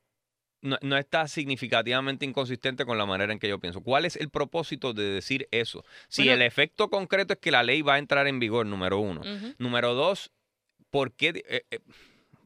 no, 0.63 0.79
no 0.83 0.97
está 0.97 1.29
significativamente 1.29 2.25
inconsistente 2.25 2.85
con 2.85 2.99
la 2.99 3.07
manera 3.07 3.33
en 3.33 3.39
que 3.39 3.49
yo 3.49 3.59
pienso? 3.59 3.83
¿Cuál 3.83 4.07
es 4.07 4.17
el 4.17 4.31
propósito 4.31 4.95
de 4.95 5.05
decir 5.05 5.49
eso? 5.51 5.85
Si 6.09 6.23
Bueno. 6.23 6.35
el 6.35 6.43
efecto 6.43 6.89
concreto 6.89 7.35
es 7.35 7.39
que 7.39 7.51
la 7.51 7.63
ley 7.63 7.83
va 7.83 7.95
a 7.95 7.99
entrar 7.99 8.27
en 8.27 8.41
vigor, 8.41 8.67
número 8.67 8.99
uno. 8.99 9.23
Número 9.59 9.95
dos, 9.95 10.33
¿por 10.91 11.13
qué 11.13 11.43
eh, 11.47 11.65
eh, 11.71 11.79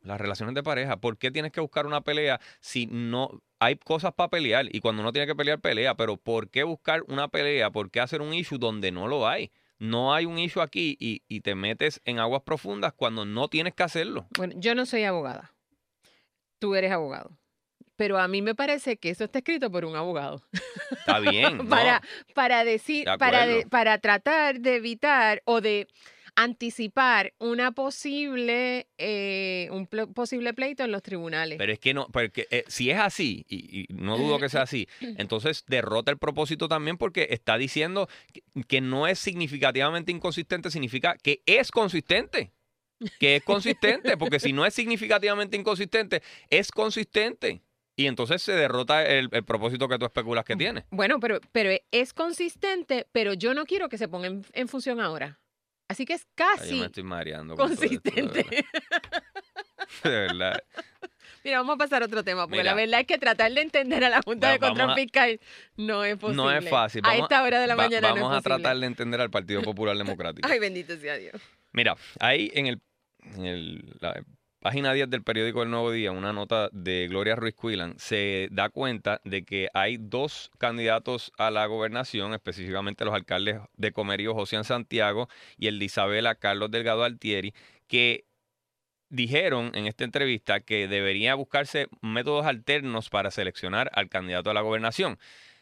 las 0.02 0.20
relaciones 0.20 0.54
de 0.54 0.62
pareja? 0.62 0.96
¿Por 0.96 1.18
qué 1.18 1.30
tienes 1.30 1.52
que 1.52 1.60
buscar 1.60 1.86
una 1.86 2.00
pelea 2.00 2.40
si 2.60 2.86
no 2.86 3.42
hay 3.60 3.76
cosas 3.76 4.12
para 4.12 4.30
pelear? 4.30 4.66
Y 4.74 4.80
cuando 4.80 5.02
uno 5.02 5.12
tiene 5.12 5.26
que 5.26 5.34
pelear, 5.36 5.60
pelea. 5.60 5.96
Pero 5.96 6.16
¿por 6.16 6.48
qué 6.48 6.64
buscar 6.64 7.02
una 7.08 7.28
pelea? 7.28 7.70
¿Por 7.70 7.90
qué 7.90 8.00
hacer 8.00 8.22
un 8.22 8.34
issue 8.34 8.58
donde 8.58 8.90
no 8.90 9.06
lo 9.08 9.28
hay? 9.28 9.50
No 9.78 10.14
hay 10.14 10.25
un 10.26 10.38
issue 10.38 10.62
aquí 10.62 10.97
y, 10.99 11.23
y 11.28 11.40
te 11.40 11.54
metes 11.54 12.00
en 12.04 12.18
aguas 12.18 12.42
profundas 12.42 12.92
cuando 12.95 13.25
no 13.25 13.49
tienes 13.49 13.75
que 13.75 13.83
hacerlo. 13.83 14.26
Bueno, 14.37 14.54
yo 14.56 14.75
no 14.75 14.87
soy 14.87 15.04
abogada. 15.04 15.54
Tú 16.59 16.75
eres 16.75 16.92
abogado. 16.92 17.37
Pero 17.97 18.18
a 18.18 18.28
mí 18.28 18.42
me 18.42 18.54
parece 18.54 18.99
que 18.99 19.11
eso 19.11 19.25
está 19.25 19.38
escrito 19.38 19.71
por 19.71 19.85
un 19.85 19.97
abogado. 19.97 20.42
Está 20.90 21.18
bien. 21.18 21.56
¿no? 21.59 21.68
para, 21.68 22.02
para 22.35 22.64
decir, 22.64 23.06
De 23.06 23.18
para, 23.18 23.47
de- 23.47 23.66
para 23.66 23.99
tratar 23.99 24.61
de 24.61 24.76
evitar 24.76 25.42
o 25.47 25.61
de 25.61 25.88
anticipar 26.36 27.32
una 27.38 27.72
posible, 27.72 28.86
eh, 28.98 29.68
un 29.72 29.86
posible 29.86 30.54
pleito 30.54 30.84
en 30.84 30.92
los 30.92 31.02
tribunales. 31.02 31.58
Pero 31.58 31.72
es 31.72 31.78
que 31.78 31.94
no, 31.94 32.06
porque 32.08 32.46
eh, 32.50 32.64
si 32.68 32.90
es 32.90 32.98
así, 32.98 33.44
y, 33.48 33.80
y 33.80 33.86
no 33.94 34.16
dudo 34.18 34.38
que 34.38 34.48
sea 34.48 34.62
así, 34.62 34.86
entonces 35.00 35.64
derrota 35.66 36.10
el 36.10 36.18
propósito 36.18 36.68
también 36.68 36.98
porque 36.98 37.28
está 37.30 37.56
diciendo 37.58 38.08
que, 38.32 38.42
que 38.68 38.80
no 38.80 39.06
es 39.06 39.18
significativamente 39.18 40.12
inconsistente, 40.12 40.70
significa 40.70 41.16
que 41.16 41.42
es 41.46 41.72
consistente. 41.72 42.52
Que 43.18 43.36
es 43.36 43.42
consistente, 43.42 44.16
porque 44.16 44.40
si 44.40 44.54
no 44.54 44.64
es 44.64 44.72
significativamente 44.72 45.56
inconsistente, 45.56 46.22
es 46.48 46.70
consistente. 46.70 47.60
Y 47.94 48.06
entonces 48.06 48.42
se 48.42 48.52
derrota 48.52 49.04
el, 49.04 49.28
el 49.32 49.44
propósito 49.44 49.88
que 49.88 49.98
tú 49.98 50.04
especulas 50.04 50.44
que 50.44 50.56
tiene. 50.56 50.84
Bueno, 50.90 51.18
pero, 51.20 51.40
pero 51.52 51.70
es 51.90 52.12
consistente, 52.12 53.06
pero 53.12 53.34
yo 53.34 53.54
no 53.54 53.64
quiero 53.64 53.88
que 53.88 53.98
se 53.98 54.08
ponga 54.08 54.28
en, 54.28 54.44
en 54.52 54.68
función 54.68 55.00
ahora. 55.00 55.38
Así 55.88 56.04
que 56.04 56.14
es 56.14 56.22
Ay, 56.22 56.28
yo 56.28 56.34
casi 56.56 56.74
me 56.80 56.86
estoy 56.86 57.02
mareando. 57.04 57.54
con 57.56 57.74
todo 57.74 57.84
esto, 57.84 58.00
de 58.10 58.12
consistente. 58.22 58.42
verdad. 58.50 59.22
De 60.02 60.10
verdad. 60.10 60.58
Mira, 61.44 61.58
vamos 61.58 61.74
a 61.74 61.78
pasar 61.78 62.02
a 62.02 62.06
otro 62.06 62.24
tema, 62.24 62.42
porque 62.46 62.58
Mira. 62.58 62.72
la 62.72 62.74
verdad 62.74 63.00
es 63.00 63.06
que 63.06 63.18
tratar 63.18 63.52
de 63.52 63.60
entender 63.60 64.02
a 64.04 64.08
la 64.10 64.20
Junta 64.24 64.50
de 64.50 64.58
Control 64.58 64.90
a- 64.90 64.94
Fiscal 64.96 65.40
no 65.76 66.02
es 66.04 66.16
posible. 66.16 66.42
No 66.42 66.50
es 66.50 66.68
fácil. 66.68 67.02
a 67.04 67.08
Vamos- 67.10 67.22
esta 67.22 67.42
hora 67.44 67.60
de 67.60 67.66
la 67.68 67.76
va- 67.76 67.84
mañana 67.84 68.08
Vamos 68.08 68.30
no 68.30 68.32
es 68.36 68.40
a 68.40 68.42
tratar 68.42 68.76
de 68.76 68.86
entender 68.86 69.20
al 69.20 69.30
Partido 69.30 69.62
Popular 69.62 69.96
Democrático. 70.26 70.48
Ay, 70.50 70.58
bendito 70.58 70.96
sea 70.96 71.16
Dios. 71.16 71.40
Mira, 71.72 71.94
ahí 72.18 72.50
en 72.54 72.66
el, 72.66 72.80
en 73.36 73.44
el- 73.46 73.96
la 74.00 74.20
página 74.66 74.92
10 74.92 75.11
del 75.11 75.23
periódico 75.23 75.62
El 75.62 75.70
Nuevo 75.70 75.92
Día, 75.92 76.11
una 76.11 76.32
nota 76.32 76.70
de 76.73 77.06
Gloria 77.06 77.37
Ruiz 77.37 77.54
Cuilan, 77.54 77.94
se 78.00 78.49
da 78.50 78.68
cuenta 78.68 79.20
de 79.23 79.44
que 79.44 79.68
hay 79.75 79.96
dos 79.96 80.50
candidatos 80.58 81.30
a 81.38 81.52
la 81.52 81.64
gobernación, 81.66 82.35
específicamente 82.35 83.04
los 83.04 83.14
alcaldes 83.14 83.61
de 83.76 83.92
Comerío, 83.92 84.35
José 84.35 84.64
Santiago, 84.64 85.28
y 85.56 85.68
el 85.68 85.78
de 85.78 85.85
Isabela, 85.85 86.35
Carlos 86.35 86.73
Delgado 86.73 87.04
Altieri, 87.04 87.54
que 87.87 88.25
dijeron 89.08 89.70
en 89.75 89.87
esta 89.87 90.02
entrevista 90.02 90.58
que 90.58 90.88
debería 90.88 91.37
buscarse 91.37 91.87
métodos 92.02 92.44
alternos 92.44 93.08
para 93.08 93.30
seleccionar 93.30 93.88
al 93.94 94.08
candidato 94.08 94.50
a 94.50 94.54
la 94.54 94.62
gobernación. 94.62 95.16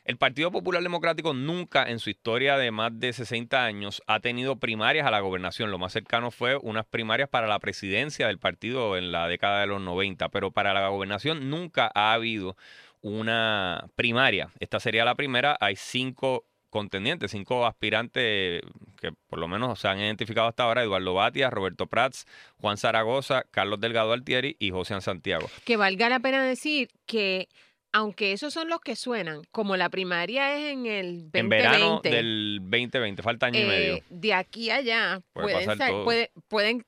El 0.04 0.18
Partido 0.18 0.50
Popular 0.50 0.82
Democrático 0.82 1.32
nunca 1.32 1.88
en 1.88 1.98
su 1.98 2.10
historia 2.10 2.58
de 2.58 2.70
más 2.70 2.98
de 2.98 3.14
60 3.14 3.64
años 3.64 4.02
ha 4.06 4.20
tenido 4.20 4.56
primarias 4.56 5.06
a 5.06 5.10
la 5.10 5.20
gobernación. 5.20 5.70
Lo 5.70 5.78
más 5.78 5.94
cercano 5.94 6.30
fue 6.30 6.56
unas 6.56 6.84
primarias 6.84 7.30
para 7.30 7.46
la 7.46 7.58
presidencia 7.58 8.26
del 8.26 8.38
partido 8.38 8.98
en 8.98 9.12
la 9.12 9.28
década 9.28 9.60
de 9.60 9.66
los 9.66 9.80
90, 9.80 10.28
pero 10.28 10.50
para 10.50 10.74
la 10.74 10.88
gobernación 10.88 11.48
nunca 11.48 11.90
ha 11.94 12.12
habido 12.12 12.54
una 13.00 13.86
primaria. 13.96 14.50
Esta 14.60 14.78
sería 14.78 15.06
la 15.06 15.14
primera. 15.14 15.56
Hay 15.58 15.76
cinco 15.76 16.44
contendientes, 16.68 17.30
cinco 17.30 17.64
aspirantes 17.64 18.60
que 19.00 19.12
por 19.28 19.38
lo 19.38 19.48
menos 19.48 19.78
se 19.78 19.88
han 19.88 20.00
identificado 20.00 20.48
hasta 20.48 20.64
ahora, 20.64 20.82
Eduardo 20.82 21.14
Batia, 21.14 21.48
Roberto 21.48 21.86
Prats, 21.86 22.26
Juan 22.60 22.76
Zaragoza, 22.76 23.44
Carlos 23.50 23.80
Delgado 23.80 24.12
Altieri 24.12 24.56
y 24.58 24.70
José 24.70 25.00
Santiago. 25.00 25.48
Que 25.64 25.78
valga 25.78 26.10
la 26.10 26.20
pena 26.20 26.44
decir 26.44 26.90
que, 27.06 27.48
aunque 27.94 28.32
esos 28.32 28.52
son 28.52 28.68
los 28.68 28.80
que 28.80 28.96
suenan, 28.96 29.42
como 29.52 29.76
la 29.76 29.88
primaria 29.88 30.56
es 30.56 30.72
en 30.72 30.86
el 30.86 31.30
2020, 31.30 31.38
En 31.38 31.48
verano 31.48 32.00
del 32.02 32.58
2020, 32.60 33.22
falta 33.22 33.46
año 33.46 33.60
y 33.60 33.62
eh, 33.62 33.66
medio. 33.66 33.98
de 34.10 34.34
aquí 34.34 34.70
a 34.70 34.76
allá 34.76 35.22
Puede 35.32 35.44
pueden, 35.46 35.58
pasar 35.60 35.78
sal- 35.78 35.90
todo. 35.90 36.04
puede- 36.04 36.32
pueden 36.48 36.84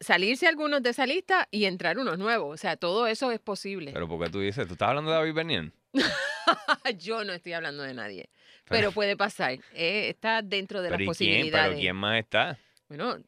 salirse 0.00 0.46
algunos 0.48 0.82
de 0.82 0.90
esa 0.90 1.06
lista 1.06 1.46
y 1.52 1.66
entrar 1.66 1.98
unos 1.98 2.18
nuevos. 2.18 2.52
O 2.52 2.56
sea, 2.56 2.76
todo 2.76 3.06
eso 3.06 3.30
es 3.30 3.38
posible. 3.38 3.92
Pero 3.92 4.08
porque 4.08 4.28
tú 4.30 4.40
dices, 4.40 4.66
¿tú 4.66 4.72
estás 4.72 4.88
hablando 4.88 5.10
de 5.12 5.16
David 5.18 5.34
Bernier? 5.34 5.72
Yo 6.98 7.24
no 7.24 7.32
estoy 7.32 7.52
hablando 7.52 7.82
de 7.84 7.94
nadie, 7.94 8.28
Pero- 8.64 8.68
pero 8.80 8.92
puede 8.92 9.16
pasar. 9.16 9.52
eh, 9.72 10.08
está 10.08 10.42
dentro 10.42 10.82
de 10.82 10.88
Pero 10.88 10.98
las 10.98 11.00
¿y 11.00 11.04
quién? 11.04 11.08
posibilidades. 11.08 11.68
¿Pero 11.70 11.80
quién 11.80 11.96
más 11.96 12.18
está? 12.18 12.58
Bueno, 12.88 13.18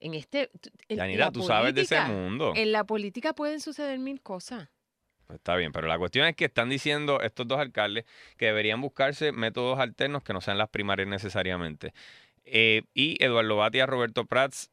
en 0.00 0.14
este... 0.14 0.50
en 0.88 0.96
Yanira, 0.96 1.26
la 1.26 1.32
tú 1.32 1.42
sabes 1.42 1.74
de 1.74 1.80
ese 1.82 2.00
mundo. 2.02 2.52
En 2.54 2.70
la 2.72 2.84
política 2.84 3.32
pueden 3.34 3.60
suceder 3.60 3.98
mil 3.98 4.20
cosas. 4.20 4.68
Está 5.34 5.56
bien, 5.56 5.72
pero 5.72 5.88
la 5.88 5.98
cuestión 5.98 6.26
es 6.26 6.36
que 6.36 6.46
están 6.46 6.68
diciendo 6.68 7.20
estos 7.20 7.46
dos 7.48 7.58
alcaldes 7.58 8.04
que 8.36 8.46
deberían 8.46 8.80
buscarse 8.80 9.32
métodos 9.32 9.78
alternos 9.78 10.22
que 10.22 10.32
no 10.32 10.40
sean 10.40 10.58
las 10.58 10.68
primarias 10.68 11.08
necesariamente. 11.08 11.92
Eh, 12.44 12.82
y 12.94 13.22
Eduardo 13.22 13.56
Batia, 13.56 13.86
Roberto 13.86 14.26
Prats, 14.26 14.70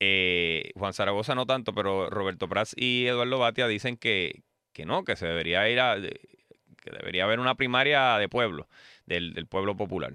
eh, 0.00 0.70
Juan 0.74 0.92
Zaragoza 0.92 1.34
no 1.34 1.46
tanto, 1.46 1.74
pero 1.74 2.10
Roberto 2.10 2.48
Prats 2.48 2.74
y 2.76 3.06
Eduardo 3.06 3.38
Batia 3.38 3.66
dicen 3.66 3.96
que, 3.96 4.42
que 4.72 4.86
no, 4.86 5.04
que 5.04 5.16
se 5.16 5.26
debería 5.26 5.68
ir 5.68 5.80
a, 5.80 5.96
que 5.96 6.90
debería 6.90 7.24
haber 7.24 7.40
una 7.40 7.56
primaria 7.56 8.16
de 8.18 8.28
pueblo, 8.28 8.68
del, 9.06 9.34
del 9.34 9.46
pueblo 9.46 9.76
popular. 9.76 10.14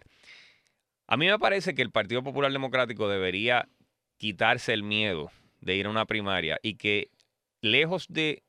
A 1.07 1.17
mí 1.17 1.27
me 1.27 1.37
parece 1.37 1.75
que 1.75 1.81
el 1.81 1.91
Partido 1.91 2.23
Popular 2.23 2.51
Democrático 2.51 3.09
debería 3.09 3.67
quitarse 4.17 4.73
el 4.73 4.83
miedo 4.83 5.31
de 5.59 5.75
ir 5.75 5.85
a 5.85 5.89
una 5.89 6.05
primaria 6.05 6.59
y 6.61 6.75
que 6.75 7.09
lejos 7.61 8.07
de 8.09 8.43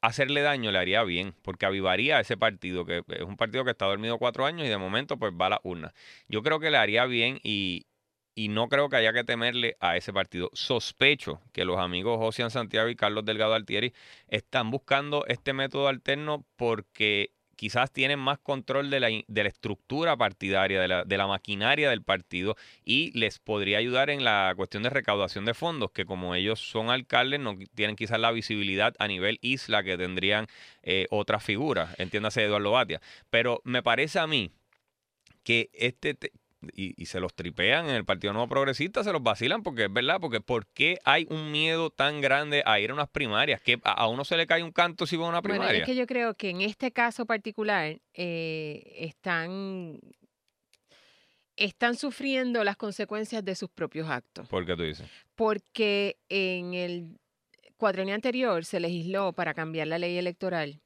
hacerle 0.00 0.42
daño 0.42 0.70
le 0.72 0.78
haría 0.78 1.02
bien, 1.04 1.34
porque 1.42 1.66
avivaría 1.66 2.20
ese 2.20 2.36
partido, 2.36 2.84
que 2.84 3.02
es 3.08 3.22
un 3.22 3.36
partido 3.36 3.64
que 3.64 3.70
está 3.72 3.86
dormido 3.86 4.18
cuatro 4.18 4.46
años 4.46 4.66
y 4.66 4.68
de 4.70 4.78
momento 4.78 5.18
pues 5.18 5.32
va 5.32 5.46
a 5.46 5.50
la 5.50 5.60
urna. 5.64 5.94
Yo 6.28 6.42
creo 6.42 6.60
que 6.60 6.70
le 6.70 6.78
haría 6.78 7.06
bien 7.06 7.40
y, 7.42 7.86
y 8.34 8.48
no 8.48 8.68
creo 8.68 8.88
que 8.88 8.96
haya 8.96 9.12
que 9.12 9.24
temerle 9.24 9.76
a 9.80 9.96
ese 9.96 10.12
partido. 10.12 10.50
Sospecho 10.52 11.40
que 11.52 11.64
los 11.64 11.78
amigos 11.78 12.18
José 12.18 12.48
Santiago 12.50 12.88
y 12.88 12.96
Carlos 12.96 13.24
Delgado 13.24 13.54
Altieri 13.54 13.92
están 14.28 14.70
buscando 14.70 15.24
este 15.26 15.52
método 15.52 15.88
alterno 15.88 16.44
porque 16.56 17.32
quizás 17.56 17.90
tienen 17.90 18.18
más 18.18 18.38
control 18.38 18.90
de 18.90 19.00
la, 19.00 19.08
de 19.08 19.42
la 19.42 19.48
estructura 19.48 20.16
partidaria, 20.16 20.80
de 20.80 20.88
la, 20.88 21.04
de 21.04 21.16
la 21.16 21.26
maquinaria 21.26 21.90
del 21.90 22.02
partido 22.02 22.56
y 22.84 23.10
les 23.18 23.38
podría 23.38 23.78
ayudar 23.78 24.10
en 24.10 24.24
la 24.24 24.52
cuestión 24.56 24.82
de 24.82 24.90
recaudación 24.90 25.44
de 25.44 25.54
fondos, 25.54 25.90
que 25.90 26.04
como 26.04 26.34
ellos 26.34 26.60
son 26.60 26.90
alcaldes, 26.90 27.40
no 27.40 27.56
tienen 27.74 27.96
quizás 27.96 28.20
la 28.20 28.30
visibilidad 28.30 28.94
a 28.98 29.08
nivel 29.08 29.38
isla 29.40 29.82
que 29.82 29.96
tendrían 29.96 30.46
eh, 30.82 31.06
otras 31.10 31.42
figuras, 31.42 31.98
entiéndase 31.98 32.44
Eduardo 32.44 32.70
Batia. 32.70 33.00
Pero 33.30 33.60
me 33.64 33.82
parece 33.82 34.18
a 34.18 34.26
mí 34.26 34.50
que 35.42 35.70
este... 35.72 36.16
y, 36.74 36.94
y 37.00 37.06
se 37.06 37.20
los 37.20 37.34
tripean 37.34 37.88
en 37.88 37.96
el 37.96 38.04
Partido 38.04 38.32
Nuevo 38.32 38.48
Progresista, 38.48 39.04
se 39.04 39.12
los 39.12 39.22
vacilan 39.22 39.62
porque 39.62 39.84
es 39.84 39.92
verdad, 39.92 40.18
porque 40.20 40.40
¿por 40.40 40.66
qué 40.68 40.98
hay 41.04 41.26
un 41.30 41.50
miedo 41.52 41.90
tan 41.90 42.20
grande 42.20 42.62
a 42.66 42.80
ir 42.80 42.90
a 42.90 42.94
unas 42.94 43.08
primarias? 43.08 43.60
Que 43.60 43.78
a, 43.84 43.92
a 43.92 44.08
uno 44.08 44.24
se 44.24 44.36
le 44.36 44.46
cae 44.46 44.62
un 44.62 44.72
canto 44.72 45.06
si 45.06 45.16
va 45.16 45.26
a 45.26 45.28
una 45.28 45.40
Bueno, 45.40 45.54
primaria. 45.56 45.80
es 45.80 45.86
que 45.86 45.94
yo 45.96 46.06
creo 46.06 46.34
que 46.34 46.50
en 46.50 46.60
este 46.60 46.92
caso 46.92 47.26
particular 47.26 47.98
eh, 48.14 48.92
están, 48.98 49.98
están 51.56 51.96
sufriendo 51.96 52.62
las 52.64 52.76
consecuencias 52.76 53.44
de 53.44 53.54
sus 53.54 53.70
propios 53.70 54.08
actos. 54.08 54.48
¿Por 54.48 54.66
qué 54.66 54.76
tú 54.76 54.82
dices? 54.82 55.08
Porque 55.34 56.16
en 56.28 56.74
el 56.74 57.18
cuatrienio 57.76 58.14
anterior 58.14 58.64
se 58.64 58.80
legisló 58.80 59.32
para 59.32 59.54
cambiar 59.54 59.86
la 59.86 59.98
ley 59.98 60.16
electoral 60.18 60.80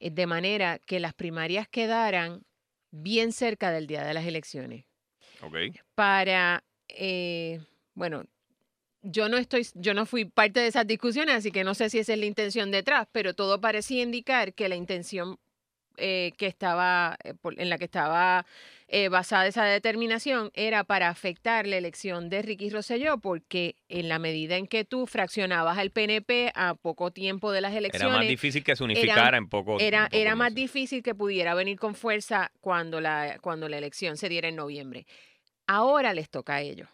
eh, 0.00 0.10
de 0.10 0.26
manera 0.26 0.78
que 0.78 1.00
las 1.00 1.14
primarias 1.14 1.68
quedaran 1.68 2.42
bien 2.90 3.32
cerca 3.32 3.70
del 3.70 3.86
día 3.86 4.04
de 4.04 4.14
las 4.14 4.24
elecciones. 4.24 4.84
Para, 5.94 6.64
eh, 6.88 7.60
bueno, 7.94 8.24
yo 9.02 9.28
no 9.28 9.36
estoy, 9.36 9.66
yo 9.74 9.94
no 9.94 10.06
fui 10.06 10.24
parte 10.24 10.60
de 10.60 10.66
esas 10.66 10.86
discusiones, 10.86 11.34
así 11.36 11.50
que 11.50 11.64
no 11.64 11.74
sé 11.74 11.90
si 11.90 11.98
esa 11.98 12.12
es 12.14 12.18
la 12.18 12.26
intención 12.26 12.70
detrás, 12.70 13.06
pero 13.12 13.34
todo 13.34 13.60
parecía 13.60 14.02
indicar 14.02 14.54
que 14.54 14.68
la 14.68 14.76
intención 14.76 15.38
eh, 15.98 16.32
que 16.38 16.46
estaba, 16.46 17.16
eh, 17.24 17.34
en 17.56 17.68
la 17.68 17.78
que 17.78 17.84
estaba 17.84 18.46
eh, 18.88 19.08
basada 19.08 19.46
esa 19.46 19.64
determinación 19.64 20.50
era 20.54 20.84
para 20.84 21.08
afectar 21.08 21.66
la 21.66 21.76
elección 21.76 22.30
de 22.30 22.42
Ricky 22.42 22.70
Rosselló, 22.70 23.18
porque 23.18 23.76
en 23.88 24.08
la 24.08 24.18
medida 24.18 24.56
en 24.56 24.66
que 24.66 24.84
tú 24.84 25.06
fraccionabas 25.06 25.76
al 25.76 25.90
PNP 25.90 26.52
a 26.54 26.74
poco 26.74 27.10
tiempo 27.10 27.52
de 27.52 27.60
las 27.60 27.72
Era 27.72 27.80
elecciones, 27.80 28.16
más 28.16 28.28
difícil 28.28 28.64
que 28.64 28.76
se 28.76 28.84
unificara 28.84 29.36
en 29.36 29.48
poco 29.48 29.78
era, 29.78 30.04
en 30.04 30.04
poco 30.06 30.16
era 30.16 30.34
más 30.36 30.52
meses. 30.52 30.72
difícil 30.72 31.02
que 31.02 31.14
pudiera 31.14 31.54
venir 31.54 31.78
con 31.78 31.94
fuerza 31.94 32.50
cuando 32.60 33.00
la, 33.00 33.38
cuando 33.42 33.68
la 33.68 33.76
elección 33.76 34.16
se 34.16 34.28
diera 34.28 34.48
en 34.48 34.56
noviembre. 34.56 35.06
Ahora 35.66 36.14
les 36.14 36.30
toca 36.30 36.54
a 36.54 36.60
ellos. 36.62 36.88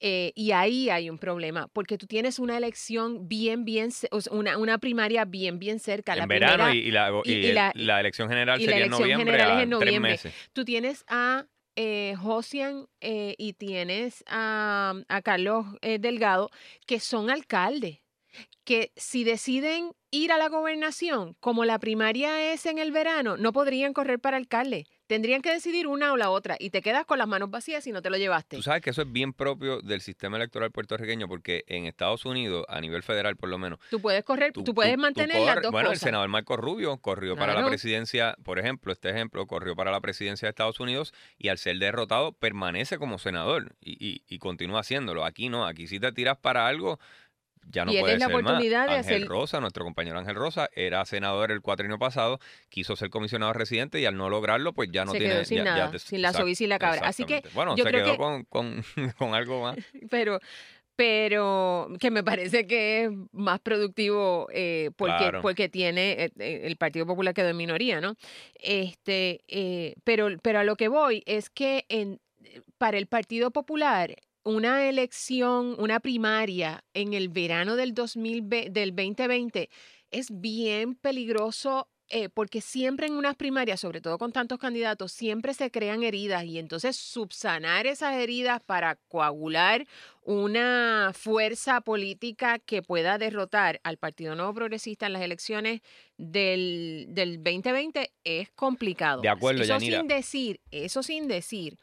Eh, 0.00 0.32
y 0.34 0.52
ahí 0.52 0.90
hay 0.90 1.08
un 1.08 1.16
problema, 1.18 1.68
porque 1.68 1.96
tú 1.96 2.06
tienes 2.06 2.38
una 2.38 2.56
elección 2.58 3.28
bien, 3.28 3.64
bien, 3.64 3.90
ce- 3.90 4.08
o 4.10 4.20
sea, 4.20 4.32
una, 4.34 4.58
una 4.58 4.76
primaria 4.78 5.24
bien, 5.24 5.58
bien 5.58 5.78
cerca. 5.78 6.12
En 6.12 6.18
la 6.18 6.26
verano 6.26 6.64
primera, 6.64 6.74
y, 6.74 6.78
y 6.88 6.90
la, 6.90 7.10
y- 7.24 7.30
y 7.30 7.34
y 7.36 7.46
el- 7.46 7.54
la- 7.54 7.72
la, 7.74 8.00
elección 8.00 8.28
general 8.28 8.58
la 8.60 8.64
sería 8.66 8.84
en 8.84 8.90
noviembre 8.90 9.24
general 9.38 9.56
es 9.58 9.62
en 9.64 9.70
tres 9.70 9.80
noviembre. 9.80 10.10
meses. 10.12 10.34
tú 10.52 10.64
tienes 10.66 11.04
a 11.08 11.46
eh, 11.76 12.14
Josian 12.18 12.86
eh, 13.00 13.34
y 13.38 13.52
tienes 13.54 14.22
a, 14.26 14.94
a 15.08 15.22
Carlos 15.22 15.64
eh, 15.82 15.98
Delgado, 15.98 16.50
que 16.86 17.00
son 17.00 17.30
alcaldes, 17.30 18.00
que 18.64 18.92
si 18.96 19.24
deciden 19.24 19.92
ir 20.10 20.30
a 20.32 20.38
la 20.38 20.48
gobernación, 20.48 21.36
como 21.40 21.64
la 21.64 21.78
primaria 21.78 22.52
es 22.52 22.66
en 22.66 22.78
el 22.78 22.92
verano, 22.92 23.36
no 23.38 23.52
podrían 23.52 23.92
correr 23.92 24.18
para 24.20 24.36
alcalde. 24.36 24.86
Tendrían 25.06 25.40
que 25.42 25.52
decidir 25.52 25.86
una 25.86 26.12
o 26.12 26.16
la 26.16 26.30
otra 26.30 26.56
y 26.58 26.70
te 26.70 26.82
quedas 26.82 27.06
con 27.06 27.18
las 27.18 27.28
manos 27.28 27.50
vacías 27.50 27.84
si 27.84 27.92
no 27.92 28.02
te 28.02 28.10
lo 28.10 28.16
llevaste. 28.16 28.56
Tú 28.56 28.62
sabes 28.62 28.82
que 28.82 28.90
eso 28.90 29.02
es 29.02 29.12
bien 29.12 29.32
propio 29.32 29.80
del 29.80 30.00
sistema 30.00 30.36
electoral 30.36 30.70
puertorriqueño 30.72 31.28
porque 31.28 31.64
en 31.68 31.84
Estados 31.86 32.24
Unidos, 32.24 32.64
a 32.68 32.80
nivel 32.80 33.02
federal 33.02 33.36
por 33.36 33.48
lo 33.48 33.58
menos, 33.58 33.78
Tú 33.90 34.00
puedes 34.00 34.24
correr, 34.24 34.52
tú, 34.52 34.64
puedes 34.74 34.98
mantener 34.98 35.40
las 35.40 35.56
corres- 35.56 35.62
dos 35.62 35.72
bueno, 35.72 35.88
cosas. 35.90 36.02
el 36.02 36.06
senador 36.06 36.28
Marco 36.28 36.56
Rubio 36.56 36.96
corrió 36.98 37.36
para 37.36 37.54
la 37.54 37.66
presidencia, 37.66 38.36
por 38.42 38.58
ejemplo, 38.58 38.92
este 38.92 39.10
ejemplo, 39.10 39.46
corrió 39.46 39.76
para 39.76 39.90
la 39.90 40.00
presidencia 40.00 40.46
de 40.46 40.50
Estados 40.50 40.80
Unidos 40.80 41.14
y 41.38 41.48
al 41.48 41.58
ser 41.58 41.78
derrotado 41.78 42.32
permanece 42.32 42.98
como 42.98 43.18
senador 43.18 43.74
y, 43.80 43.92
y- 44.04 44.22
y 44.28 44.38
continúa 44.38 44.80
haciéndolo. 44.80 45.24
Aquí 45.24 45.48
no, 45.48 45.66
aquí 45.66 45.86
si 45.86 46.00
te 46.00 46.10
tiras 46.12 46.36
para 46.38 46.66
algo, 46.66 46.98
ya 47.70 47.84
no 47.84 47.90
Tienes 47.90 48.02
puede 48.04 48.18
la 48.18 48.26
ser 48.26 48.34
más. 48.34 48.42
oportunidad 48.42 48.86
de 48.88 48.94
Ángel 48.96 49.14
hacer- 49.22 49.28
Rosa, 49.28 49.60
nuestro 49.60 49.84
compañero 49.84 50.18
Ángel 50.18 50.34
Rosa, 50.34 50.68
era 50.74 51.04
senador 51.04 51.50
el 51.52 51.60
cuatrienio 51.60 51.98
pasado, 51.98 52.38
quiso 52.68 52.96
ser 52.96 53.10
comisionado 53.10 53.52
residente 53.52 54.00
y 54.00 54.04
al 54.06 54.16
no 54.16 54.28
lograrlo, 54.30 54.72
pues 54.72 54.90
ya 54.92 55.04
no 55.04 55.12
Se 55.12 55.18
tiene... 55.18 55.34
quedó 55.34 55.44
sin 55.44 55.58
ya- 55.58 55.64
ya 55.64 55.74
nada, 55.76 55.90
te- 55.90 55.98
sin 55.98 56.22
la 56.22 56.32
sobicia 56.32 56.64
y 56.64 56.68
la 56.68 56.78
cabra. 56.78 57.02
Así 57.04 57.24
que. 57.24 57.42
Bueno, 57.54 57.76
yo 57.76 57.84
se 57.84 57.90
creo 57.90 58.04
quedó 58.04 58.12
que- 58.12 58.18
con, 58.18 58.44
con, 58.44 58.84
con 59.18 59.34
algo 59.34 59.62
más. 59.62 59.76
pero 60.10 60.38
pero 60.98 61.88
que 62.00 62.10
me 62.10 62.24
parece 62.24 62.66
que 62.66 63.04
es 63.04 63.10
más 63.32 63.60
productivo 63.60 64.48
eh, 64.50 64.90
porque, 64.96 65.16
Claro. 65.18 65.42
porque 65.42 65.68
tiene 65.68 66.12
eh, 66.24 66.30
eh, 66.38 66.60
el 66.64 66.76
Partido 66.76 67.04
Popular 67.06 67.34
quedó 67.34 67.50
en 67.50 67.56
minoría, 67.58 68.00
¿no? 68.00 68.14
Este, 68.54 69.42
eh, 69.48 69.94
pero, 70.04 70.28
pero 70.42 70.60
a 70.60 70.64
lo 70.64 70.76
que 70.76 70.88
voy 70.88 71.22
es 71.26 71.50
que 71.50 71.84
en, 71.90 72.18
para 72.78 72.96
el 72.96 73.06
Partido 73.08 73.50
Popular 73.50 74.16
una 74.46 74.88
elección, 74.88 75.74
una 75.78 75.98
primaria 75.98 76.84
en 76.94 77.14
el 77.14 77.28
verano 77.28 77.74
del, 77.74 77.94
2020, 77.94 78.70
del 78.70 78.94
2020 78.94 79.68
es 80.12 80.28
bien 80.40 80.94
peligroso 80.94 81.88
eh, 82.08 82.28
porque 82.28 82.60
siempre 82.60 83.08
en 83.08 83.14
unas 83.14 83.34
primarias, 83.34 83.80
sobre 83.80 84.00
todo 84.00 84.18
con 84.18 84.30
tantos 84.30 84.60
candidatos, 84.60 85.10
siempre 85.10 85.52
se 85.52 85.72
crean 85.72 86.04
heridas 86.04 86.44
y 86.44 86.60
entonces 86.60 86.94
subsanar 86.94 87.88
esas 87.88 88.14
heridas 88.14 88.62
para 88.62 88.94
coagular 89.08 89.84
una 90.22 91.10
fuerza 91.12 91.80
política 91.80 92.60
que 92.60 92.82
pueda 92.82 93.18
derrotar 93.18 93.80
al 93.82 93.96
Partido 93.96 94.36
Nuevo 94.36 94.54
Progresista 94.54 95.06
en 95.06 95.14
las 95.14 95.22
elecciones 95.22 95.80
del, 96.16 97.06
del 97.08 97.42
2020 97.42 98.12
es 98.22 98.50
complicado. 98.50 99.22
De 99.22 99.28
acuerdo, 99.28 99.62
eso 99.62 99.72
Yanira. 99.72 99.98
sin 99.98 100.06
decir, 100.06 100.60
eso 100.70 101.02
sin 101.02 101.26
decir 101.26 101.76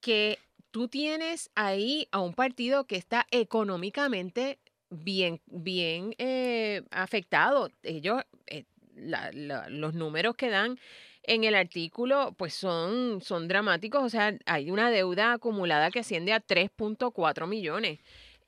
que 0.00 0.40
tú 0.76 0.88
tienes 0.88 1.50
ahí 1.54 2.06
a 2.12 2.20
un 2.20 2.34
partido 2.34 2.86
que 2.86 2.96
está 2.96 3.26
económicamente 3.30 4.58
bien, 4.90 5.40
bien 5.46 6.14
eh, 6.18 6.82
afectado. 6.90 7.70
Ellos, 7.82 8.22
eh, 8.46 8.66
los 8.94 9.94
números 9.94 10.36
que 10.36 10.50
dan 10.50 10.78
en 11.22 11.44
el 11.44 11.54
artículo, 11.54 12.34
pues 12.36 12.52
son, 12.52 13.22
son 13.22 13.48
dramáticos. 13.48 14.04
O 14.04 14.10
sea, 14.10 14.36
hay 14.44 14.70
una 14.70 14.90
deuda 14.90 15.32
acumulada 15.32 15.90
que 15.90 16.00
asciende 16.00 16.34
a 16.34 16.44
3.4 16.44 17.46
millones, 17.46 18.00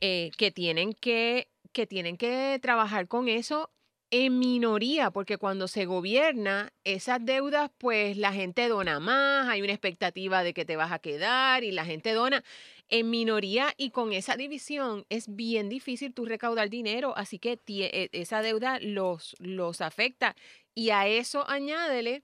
eh, 0.02 0.30
que 0.36 0.50
tienen 0.50 0.92
que, 0.92 1.48
que 1.72 1.86
tienen 1.86 2.18
que 2.18 2.58
trabajar 2.60 3.08
con 3.08 3.28
eso 3.28 3.70
en 4.10 4.38
minoría, 4.38 5.10
porque 5.10 5.36
cuando 5.36 5.68
se 5.68 5.84
gobierna 5.84 6.72
esas 6.84 7.24
deudas, 7.24 7.70
pues 7.78 8.16
la 8.16 8.32
gente 8.32 8.68
dona 8.68 9.00
más, 9.00 9.48
hay 9.48 9.60
una 9.60 9.72
expectativa 9.72 10.42
de 10.42 10.54
que 10.54 10.64
te 10.64 10.76
vas 10.76 10.92
a 10.92 10.98
quedar 10.98 11.62
y 11.62 11.72
la 11.72 11.84
gente 11.84 12.12
dona 12.12 12.42
en 12.88 13.10
minoría 13.10 13.74
y 13.76 13.90
con 13.90 14.12
esa 14.14 14.36
división 14.36 15.04
es 15.10 15.34
bien 15.34 15.68
difícil 15.68 16.14
tú 16.14 16.24
recaudar 16.24 16.70
dinero, 16.70 17.12
así 17.16 17.38
que 17.38 17.58
tie- 17.58 17.90
e- 17.92 18.08
esa 18.12 18.40
deuda 18.40 18.78
los, 18.80 19.36
los 19.40 19.82
afecta. 19.82 20.34
Y 20.74 20.90
a 20.90 21.06
eso 21.06 21.48
añádele 21.48 22.22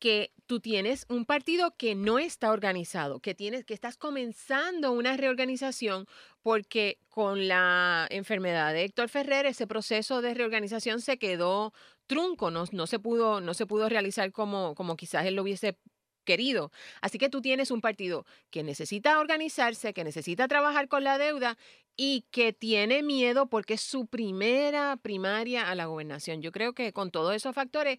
que 0.00 0.32
tú 0.48 0.60
tienes 0.60 1.04
un 1.10 1.26
partido 1.26 1.76
que 1.76 1.94
no 1.94 2.18
está 2.18 2.50
organizado, 2.50 3.20
que 3.20 3.34
tienes, 3.34 3.66
que 3.66 3.74
estás 3.74 3.98
comenzando 3.98 4.92
una 4.92 5.16
reorganización 5.16 6.06
porque 6.42 6.98
con 7.10 7.48
la 7.48 8.06
enfermedad 8.10 8.72
de 8.72 8.84
Héctor 8.84 9.10
Ferrer 9.10 9.44
ese 9.44 9.66
proceso 9.66 10.22
de 10.22 10.32
reorganización 10.32 11.02
se 11.02 11.18
quedó 11.18 11.74
trunco, 12.06 12.50
no, 12.50 12.64
no 12.72 12.86
se 12.86 12.98
pudo, 12.98 13.42
no 13.42 13.52
se 13.52 13.66
pudo 13.66 13.90
realizar 13.90 14.32
como, 14.32 14.74
como 14.74 14.96
quizás 14.96 15.26
él 15.26 15.36
lo 15.36 15.42
hubiese 15.42 15.78
querido. 16.24 16.72
Así 17.02 17.18
que 17.18 17.28
tú 17.28 17.42
tienes 17.42 17.70
un 17.70 17.82
partido 17.82 18.24
que 18.50 18.62
necesita 18.62 19.20
organizarse, 19.20 19.92
que 19.92 20.02
necesita 20.02 20.48
trabajar 20.48 20.88
con 20.88 21.04
la 21.04 21.18
deuda 21.18 21.58
y 21.94 22.24
que 22.30 22.54
tiene 22.54 23.02
miedo 23.02 23.50
porque 23.50 23.74
es 23.74 23.82
su 23.82 24.06
primera 24.06 24.96
primaria 24.96 25.70
a 25.70 25.74
la 25.74 25.84
gobernación. 25.84 26.40
Yo 26.40 26.52
creo 26.52 26.72
que 26.72 26.94
con 26.94 27.10
todos 27.10 27.34
esos 27.34 27.54
factores, 27.54 27.98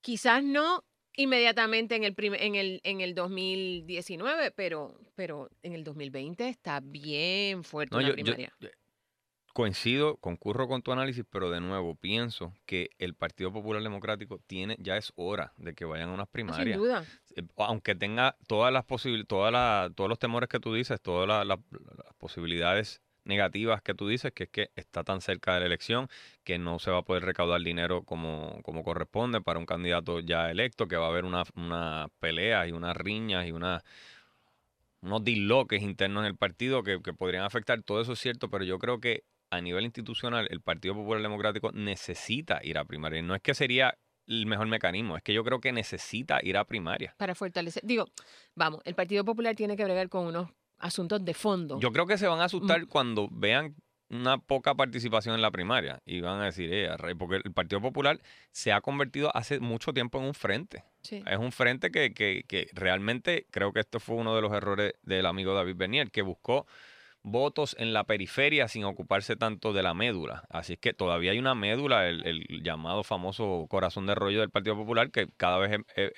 quizás 0.00 0.42
no 0.42 0.84
inmediatamente 1.22 1.96
en 1.96 2.04
el, 2.04 2.14
en 2.18 2.54
el, 2.54 2.80
en 2.84 3.00
el 3.00 3.14
2019, 3.14 4.50
pero, 4.52 4.94
pero 5.14 5.50
en 5.62 5.72
el 5.74 5.84
2020 5.84 6.48
está 6.48 6.80
bien 6.80 7.64
fuerte 7.64 7.94
No, 7.94 7.98
una 8.00 8.08
yo- 8.08 8.14
yo- 8.16 8.22
primaria. 8.24 8.52
yo 8.60 8.68
coincido, 9.52 10.16
concurro 10.18 10.68
con 10.68 10.80
tu 10.80 10.92
análisis, 10.92 11.24
pero 11.28 11.50
de 11.50 11.60
nuevo 11.60 11.96
pienso 11.96 12.54
que 12.66 12.90
el 12.98 13.14
Partido 13.14 13.52
Popular 13.52 13.82
Democrático 13.82 14.38
tiene, 14.46 14.76
ya 14.78 14.96
es 14.96 15.12
hora 15.16 15.52
de 15.56 15.74
que 15.74 15.84
vayan 15.84 16.10
a 16.10 16.14
unas 16.14 16.24
Ah, 16.26 16.30
Sin 16.32 16.46
primarias. 16.46 16.78
duda. 16.78 17.04
Eh, 17.36 17.42
aunque 17.56 17.94
tenga 17.96 18.36
todas 18.46 18.72
las 18.72 18.84
posibilidades, 18.84 19.26
todas 19.28 19.52
las, 19.52 19.94
todos 19.96 20.08
los 20.08 20.18
temores 20.20 20.48
que 20.48 20.60
tú 20.60 20.72
dices, 20.72 21.00
todas 21.00 21.26
la- 21.28 21.44
la- 21.44 21.58
las 22.04 22.14
posibilidades 22.16 23.02
negativas 23.30 23.80
que 23.80 23.94
tú 23.94 24.08
dices, 24.08 24.32
que 24.32 24.44
es 24.44 24.50
que 24.50 24.70
está 24.76 25.02
tan 25.02 25.22
cerca 25.22 25.54
de 25.54 25.60
la 25.60 25.66
elección, 25.66 26.08
que 26.44 26.58
no 26.58 26.78
se 26.78 26.90
va 26.90 26.98
a 26.98 27.02
poder 27.02 27.24
recaudar 27.24 27.62
dinero 27.62 28.02
como, 28.02 28.60
como 28.62 28.82
corresponde 28.82 29.40
para 29.40 29.58
un 29.58 29.64
candidato 29.64 30.20
ya 30.20 30.50
electo, 30.50 30.86
que 30.86 30.96
va 30.96 31.06
a 31.06 31.08
haber 31.08 31.24
una, 31.24 31.44
una 31.56 32.08
peleas 32.18 32.68
y 32.68 32.72
unas 32.72 32.94
riñas 32.96 33.46
y 33.46 33.52
una, 33.52 33.82
unos 35.00 35.24
disloques 35.24 35.82
internos 35.82 36.24
en 36.24 36.26
el 36.26 36.36
partido 36.36 36.82
que, 36.82 37.00
que 37.02 37.14
podrían 37.14 37.44
afectar. 37.44 37.82
Todo 37.82 38.02
eso 38.02 38.12
es 38.12 38.18
cierto, 38.18 38.50
pero 38.50 38.64
yo 38.64 38.78
creo 38.78 39.00
que 39.00 39.24
a 39.50 39.60
nivel 39.60 39.84
institucional 39.84 40.46
el 40.50 40.60
Partido 40.60 40.94
Popular 40.94 41.22
Democrático 41.22 41.72
necesita 41.72 42.60
ir 42.62 42.78
a 42.78 42.84
primaria. 42.84 43.22
No 43.22 43.34
es 43.34 43.42
que 43.42 43.54
sería 43.54 43.96
el 44.26 44.46
mejor 44.46 44.68
mecanismo, 44.68 45.16
es 45.16 45.22
que 45.22 45.34
yo 45.34 45.42
creo 45.42 45.60
que 45.60 45.72
necesita 45.72 46.38
ir 46.42 46.56
a 46.56 46.64
primaria. 46.64 47.14
Para 47.18 47.34
fortalecer. 47.34 47.82
Digo, 47.84 48.06
vamos, 48.54 48.80
el 48.84 48.94
Partido 48.94 49.24
Popular 49.24 49.56
tiene 49.56 49.76
que 49.76 49.84
bregar 49.84 50.08
con 50.08 50.26
unos 50.26 50.50
asuntos 50.80 51.24
de 51.24 51.34
fondo. 51.34 51.78
Yo 51.80 51.92
creo 51.92 52.06
que 52.06 52.18
se 52.18 52.26
van 52.26 52.40
a 52.40 52.44
asustar 52.44 52.86
cuando 52.86 53.28
vean 53.30 53.74
una 54.08 54.38
poca 54.38 54.74
participación 54.74 55.36
en 55.36 55.42
la 55.42 55.52
primaria 55.52 56.02
y 56.04 56.20
van 56.20 56.40
a 56.40 56.46
decir, 56.46 56.72
eh, 56.72 56.88
arre", 56.88 57.14
porque 57.14 57.36
el 57.44 57.52
Partido 57.52 57.80
Popular 57.80 58.20
se 58.50 58.72
ha 58.72 58.80
convertido 58.80 59.30
hace 59.36 59.60
mucho 59.60 59.92
tiempo 59.92 60.18
en 60.18 60.24
un 60.24 60.34
frente. 60.34 60.84
Sí. 61.02 61.22
Es 61.26 61.38
un 61.38 61.52
frente 61.52 61.90
que, 61.90 62.12
que, 62.12 62.44
que 62.46 62.68
realmente 62.72 63.46
creo 63.50 63.72
que 63.72 63.80
esto 63.80 64.00
fue 64.00 64.16
uno 64.16 64.34
de 64.34 64.42
los 64.42 64.52
errores 64.52 64.94
del 65.02 65.26
amigo 65.26 65.54
David 65.54 65.76
Bernier, 65.76 66.10
que 66.10 66.22
buscó 66.22 66.66
votos 67.22 67.76
en 67.78 67.92
la 67.92 68.04
periferia 68.04 68.66
sin 68.68 68.84
ocuparse 68.84 69.36
tanto 69.36 69.72
de 69.72 69.82
la 69.82 69.94
médula. 69.94 70.44
Así 70.48 70.74
es 70.74 70.78
que 70.78 70.94
todavía 70.94 71.32
hay 71.32 71.38
una 71.38 71.54
médula, 71.54 72.08
el, 72.08 72.26
el 72.26 72.62
llamado 72.62 73.02
famoso 73.04 73.66
corazón 73.68 74.06
de 74.06 74.14
rollo 74.14 74.40
del 74.40 74.50
Partido 74.50 74.76
Popular, 74.76 75.10
que 75.10 75.26
cada 75.36 75.58
vez 75.58 75.80
es, 75.96 76.12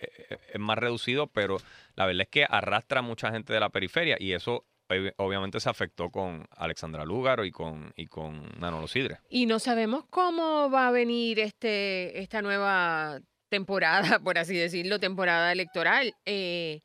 más 0.59 0.79
reducido, 0.79 1.27
pero 1.27 1.57
la 1.97 2.07
verdad 2.07 2.23
es 2.23 2.29
que 2.29 2.47
arrastra 2.49 3.01
a 3.01 3.03
mucha 3.03 3.31
gente 3.33 3.53
de 3.53 3.61
la 3.61 3.71
periferia 3.71 4.17
y 4.21 4.33
eso 4.33 4.65
ob- 4.88 5.15
obviamente 5.17 5.59
se 5.59 5.69
afectó 5.69 6.11
con 6.11 6.47
Alexandra 6.57 7.05
Lúgaro 7.05 7.45
y 7.45 7.51
con, 7.51 7.93
y 7.97 8.07
con 8.07 8.49
Manolo 8.59 8.87
Sidre. 8.87 9.19
Y 9.29 9.47
no 9.47 9.59
sabemos 9.59 10.05
cómo 10.09 10.71
va 10.71 10.88
a 10.88 10.91
venir 10.93 11.41
este, 11.41 12.21
esta 12.21 12.43
nueva 12.43 13.19
temporada, 13.49 14.19
por 14.25 14.38
así 14.38 14.57
decirlo, 14.57 14.99
temporada 15.01 15.51
electoral. 15.53 16.15
Eh, 16.25 16.81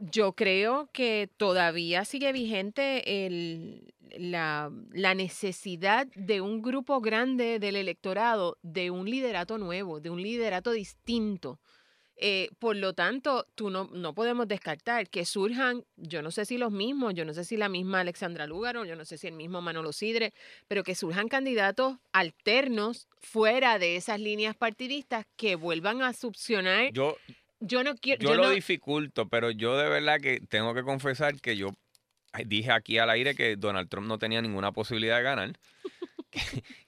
yo 0.00 0.32
creo 0.32 0.88
que 0.92 1.28
todavía 1.36 2.04
sigue 2.04 2.32
vigente 2.32 3.26
el, 3.26 3.94
la, 4.18 4.72
la 4.92 5.14
necesidad 5.14 6.06
de 6.14 6.40
un 6.40 6.62
grupo 6.62 7.00
grande 7.00 7.58
del 7.58 7.76
electorado 7.76 8.58
de 8.62 8.90
un 8.90 9.08
liderato 9.08 9.58
nuevo, 9.58 10.00
de 10.00 10.10
un 10.10 10.22
liderato 10.22 10.72
distinto. 10.72 11.60
Eh, 12.22 12.50
por 12.58 12.76
lo 12.76 12.92
tanto, 12.92 13.46
tú 13.54 13.70
no, 13.70 13.88
no 13.94 14.14
podemos 14.14 14.46
descartar 14.46 15.08
que 15.08 15.24
surjan, 15.24 15.84
yo 15.96 16.20
no 16.20 16.30
sé 16.30 16.44
si 16.44 16.58
los 16.58 16.70
mismos, 16.70 17.14
yo 17.14 17.24
no 17.24 17.32
sé 17.32 17.46
si 17.46 17.56
la 17.56 17.70
misma 17.70 18.00
Alexandra 18.00 18.46
Lúgaro, 18.46 18.84
yo 18.84 18.94
no 18.94 19.06
sé 19.06 19.16
si 19.16 19.26
el 19.26 19.32
mismo 19.32 19.62
Manolo 19.62 19.90
Sidre, 19.94 20.34
pero 20.68 20.82
que 20.82 20.94
surjan 20.94 21.28
candidatos 21.28 21.96
alternos 22.12 23.08
fuera 23.20 23.78
de 23.78 23.96
esas 23.96 24.20
líneas 24.20 24.54
partidistas 24.54 25.24
que 25.36 25.56
vuelvan 25.56 26.02
a 26.02 26.12
succionar. 26.12 26.92
Yo 27.60 27.84
no 27.84 27.94
quiero. 27.94 28.22
yo 28.22 28.30
yo 28.30 28.34
lo 28.36 28.44
no- 28.44 28.50
dificulto, 28.50 29.28
pero 29.28 29.50
yo 29.50 29.76
de 29.76 29.88
verdad 29.88 30.20
que 30.20 30.40
tengo 30.40 30.74
que 30.74 30.82
confesar 30.82 31.40
que 31.40 31.56
yo 31.56 31.70
dije 32.46 32.70
aquí 32.72 32.98
al 32.98 33.10
aire 33.10 33.34
que 33.34 33.56
Donald 33.56 33.88
Trump 33.88 34.06
no 34.06 34.18
tenía 34.18 34.40
ninguna 34.42 34.72
posibilidad 34.72 35.18
de 35.18 35.22
ganar. 35.22 35.52
que, 36.30 36.40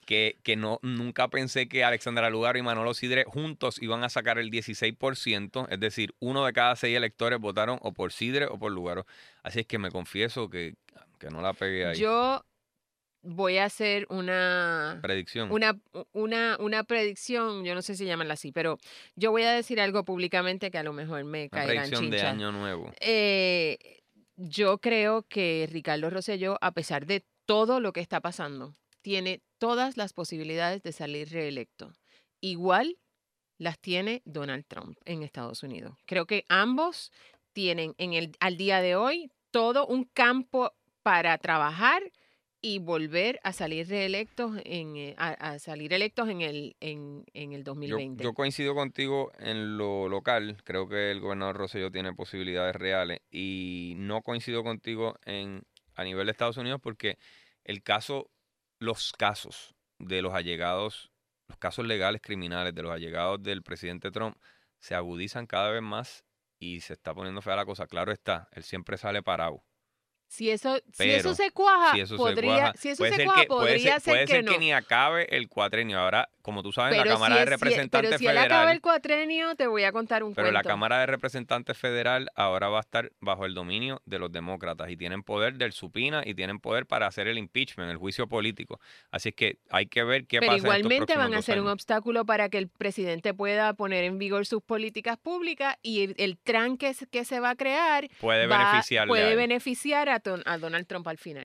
que, 0.06 0.38
que 0.42 0.56
no, 0.56 0.78
nunca 0.82 1.28
pensé 1.28 1.68
que 1.68 1.84
Alexandra 1.84 2.30
Lugaro 2.30 2.58
y 2.58 2.62
Manolo 2.62 2.94
Sidre 2.94 3.24
juntos 3.24 3.82
iban 3.82 4.04
a 4.04 4.08
sacar 4.08 4.38
el 4.38 4.50
16%, 4.50 5.66
es 5.68 5.80
decir, 5.80 6.14
uno 6.20 6.44
de 6.46 6.52
cada 6.52 6.76
seis 6.76 6.96
electores 6.96 7.40
votaron 7.40 7.78
o 7.82 7.92
por 7.92 8.12
Sidre 8.12 8.46
o 8.46 8.58
por 8.58 8.70
Lugaro. 8.72 9.04
Así 9.42 9.60
es 9.60 9.66
que 9.66 9.78
me 9.78 9.90
confieso 9.90 10.48
que, 10.48 10.74
que 11.18 11.28
no 11.28 11.42
la 11.42 11.52
pegué 11.54 11.86
ahí. 11.86 11.98
Yo 11.98 12.44
voy 13.22 13.58
a 13.58 13.64
hacer 13.64 14.06
una. 14.10 14.98
Predicción. 15.02 15.50
Una, 15.50 15.78
una, 16.12 16.56
una 16.60 16.84
predicción, 16.84 17.64
yo 17.64 17.74
no 17.74 17.82
sé 17.82 17.94
si 17.94 18.04
llamarla 18.04 18.34
así, 18.34 18.52
pero 18.52 18.78
yo 19.16 19.30
voy 19.30 19.42
a 19.42 19.52
decir 19.52 19.80
algo 19.80 20.04
públicamente 20.04 20.70
que 20.70 20.78
a 20.78 20.82
lo 20.82 20.92
mejor 20.92 21.24
me 21.24 21.48
caerá 21.48 21.84
en 21.84 21.90
predicción 21.90 22.10
de 22.10 22.22
año 22.22 22.52
nuevo. 22.52 22.92
Eh, 23.00 23.78
yo 24.36 24.78
creo 24.78 25.22
que 25.22 25.68
Ricardo 25.70 26.10
Rosselló, 26.10 26.58
a 26.60 26.72
pesar 26.72 27.06
de 27.06 27.24
todo 27.46 27.80
lo 27.80 27.92
que 27.92 28.00
está 28.00 28.20
pasando, 28.20 28.74
tiene 29.02 29.40
todas 29.58 29.96
las 29.96 30.12
posibilidades 30.12 30.82
de 30.82 30.92
salir 30.92 31.30
reelecto. 31.30 31.92
Igual 32.40 32.98
las 33.58 33.78
tiene 33.78 34.22
Donald 34.24 34.64
Trump 34.66 34.98
en 35.04 35.22
Estados 35.22 35.62
Unidos. 35.62 35.96
Creo 36.06 36.26
que 36.26 36.44
ambos 36.48 37.12
tienen 37.52 37.94
en 37.98 38.14
el, 38.14 38.36
al 38.40 38.56
día 38.56 38.80
de 38.80 38.96
hoy 38.96 39.30
todo 39.50 39.86
un 39.86 40.04
campo 40.04 40.72
para 41.02 41.36
trabajar 41.38 42.02
y 42.62 42.78
volver 42.78 43.40
a 43.42 43.52
salir 43.52 43.88
reelectos 43.88 44.56
en 44.64 44.96
eh, 44.96 45.14
a, 45.18 45.30
a 45.32 45.58
salir 45.58 45.92
electos 45.92 46.28
en 46.28 46.40
el 46.40 46.76
en, 46.80 47.24
en 47.34 47.52
el 47.52 47.64
Yo, 47.64 47.72
2020. 47.74 48.22
yo 48.22 48.32
coincido 48.34 48.74
contigo 48.74 49.32
en 49.38 49.76
lo 49.76 50.08
local. 50.08 50.56
Creo 50.64 50.88
que 50.88 51.10
el 51.10 51.20
gobernador 51.20 51.56
Rosselló 51.56 51.90
tiene 51.90 52.14
posibilidades 52.14 52.76
reales. 52.76 53.20
Y 53.30 53.94
no 53.96 54.22
coincido 54.22 54.62
contigo 54.62 55.16
en 55.24 55.64
a 55.94 56.04
nivel 56.04 56.26
de 56.26 56.32
Estados 56.32 56.56
Unidos 56.56 56.80
porque 56.82 57.18
el 57.64 57.82
caso, 57.82 58.30
los 58.78 59.12
casos 59.12 59.74
de 59.98 60.22
los 60.22 60.32
allegados, 60.32 61.10
los 61.48 61.58
casos 61.58 61.84
legales 61.86 62.22
criminales 62.22 62.74
de 62.74 62.82
los 62.82 62.92
allegados 62.92 63.42
del 63.42 63.62
presidente 63.62 64.10
Trump 64.10 64.36
se 64.78 64.94
agudizan 64.94 65.46
cada 65.46 65.70
vez 65.70 65.82
más 65.82 66.24
y 66.58 66.80
se 66.80 66.92
está 66.92 67.12
poniendo 67.14 67.42
fea 67.42 67.56
la 67.56 67.66
cosa. 67.66 67.86
Claro 67.86 68.12
está, 68.12 68.48
él 68.52 68.62
siempre 68.62 68.96
sale 68.96 69.22
parado. 69.22 69.64
Si 70.32 70.48
eso, 70.50 70.76
si 70.76 70.82
Pero, 70.96 71.12
eso 71.12 71.34
se 71.34 71.50
cuaja, 71.50 71.92
si 71.92 72.00
eso 72.00 72.16
se 72.16 72.22
podría, 72.22 72.54
cuaja, 72.54 72.72
si 72.78 72.88
eso 72.88 73.04
se 73.04 73.14
ser 73.16 73.26
cuaja, 73.26 73.40
que, 73.42 73.46
puede 73.48 73.60
podría 73.60 73.92
ser, 73.92 74.00
ser, 74.00 74.12
puede 74.14 74.24
que 74.24 74.32
ser 74.32 74.44
no. 74.44 74.52
que 74.52 74.58
ni 74.60 74.72
acabe 74.72 75.36
el 75.36 75.46
cuatrenio. 75.50 75.98
Ahora, 76.00 76.30
como 76.42 76.62
tú 76.62 76.72
sabes, 76.72 76.92
pero 76.98 77.04
la 77.04 77.12
Cámara 77.14 77.34
si 77.34 77.38
de 77.38 77.44
es- 77.44 77.50
Representantes 77.50 78.08
pero 78.10 78.18
si 78.18 78.26
Federal. 78.26 78.44
acaba 78.46 78.72
el 78.72 78.80
cuatrenio, 78.80 79.54
te 79.54 79.66
voy 79.66 79.84
a 79.84 79.92
contar 79.92 80.22
un 80.24 80.34
Pero 80.34 80.48
la 80.48 80.60
cuento. 80.60 80.68
Cámara 80.68 80.98
de 81.00 81.06
Representantes 81.06 81.78
Federal 81.78 82.28
ahora 82.34 82.68
va 82.68 82.78
a 82.78 82.80
estar 82.80 83.10
bajo 83.20 83.46
el 83.46 83.54
dominio 83.54 84.02
de 84.04 84.18
los 84.18 84.30
demócratas 84.32 84.90
y 84.90 84.96
tienen 84.96 85.22
poder 85.22 85.54
del 85.54 85.72
supina 85.72 86.22
y 86.24 86.34
tienen 86.34 86.58
poder 86.58 86.86
para 86.86 87.06
hacer 87.06 87.28
el 87.28 87.38
impeachment, 87.38 87.90
el 87.90 87.96
juicio 87.96 88.26
político. 88.26 88.80
Así 89.10 89.30
es 89.30 89.34
que 89.34 89.58
hay 89.70 89.86
que 89.86 90.04
ver 90.04 90.26
qué 90.26 90.40
Pero 90.40 90.52
pasa. 90.52 90.56
estos 90.56 90.74
igualmente 90.80 91.16
van 91.16 91.34
a 91.34 91.42
ser 91.42 91.60
un 91.60 91.68
obstáculo 91.68 92.24
para 92.26 92.48
que 92.48 92.58
el 92.58 92.68
presidente 92.68 93.32
pueda 93.34 93.72
poner 93.74 94.04
en 94.04 94.18
vigor 94.18 94.44
sus 94.46 94.62
políticas 94.62 95.16
públicas 95.18 95.76
y 95.82 96.02
el, 96.04 96.14
el 96.18 96.38
tranque 96.38 96.92
que 97.10 97.24
se 97.24 97.40
va 97.40 97.50
a 97.50 97.54
crear 97.56 98.08
Puede 98.20 98.46
va- 98.46 98.58
beneficiarle 98.58 99.08
puede 99.08 99.36
beneficiar 99.36 100.08
a, 100.08 100.18
Don- 100.18 100.42
a 100.46 100.58
Donald 100.58 100.86
Trump 100.86 101.06
al 101.08 101.18
final. 101.18 101.44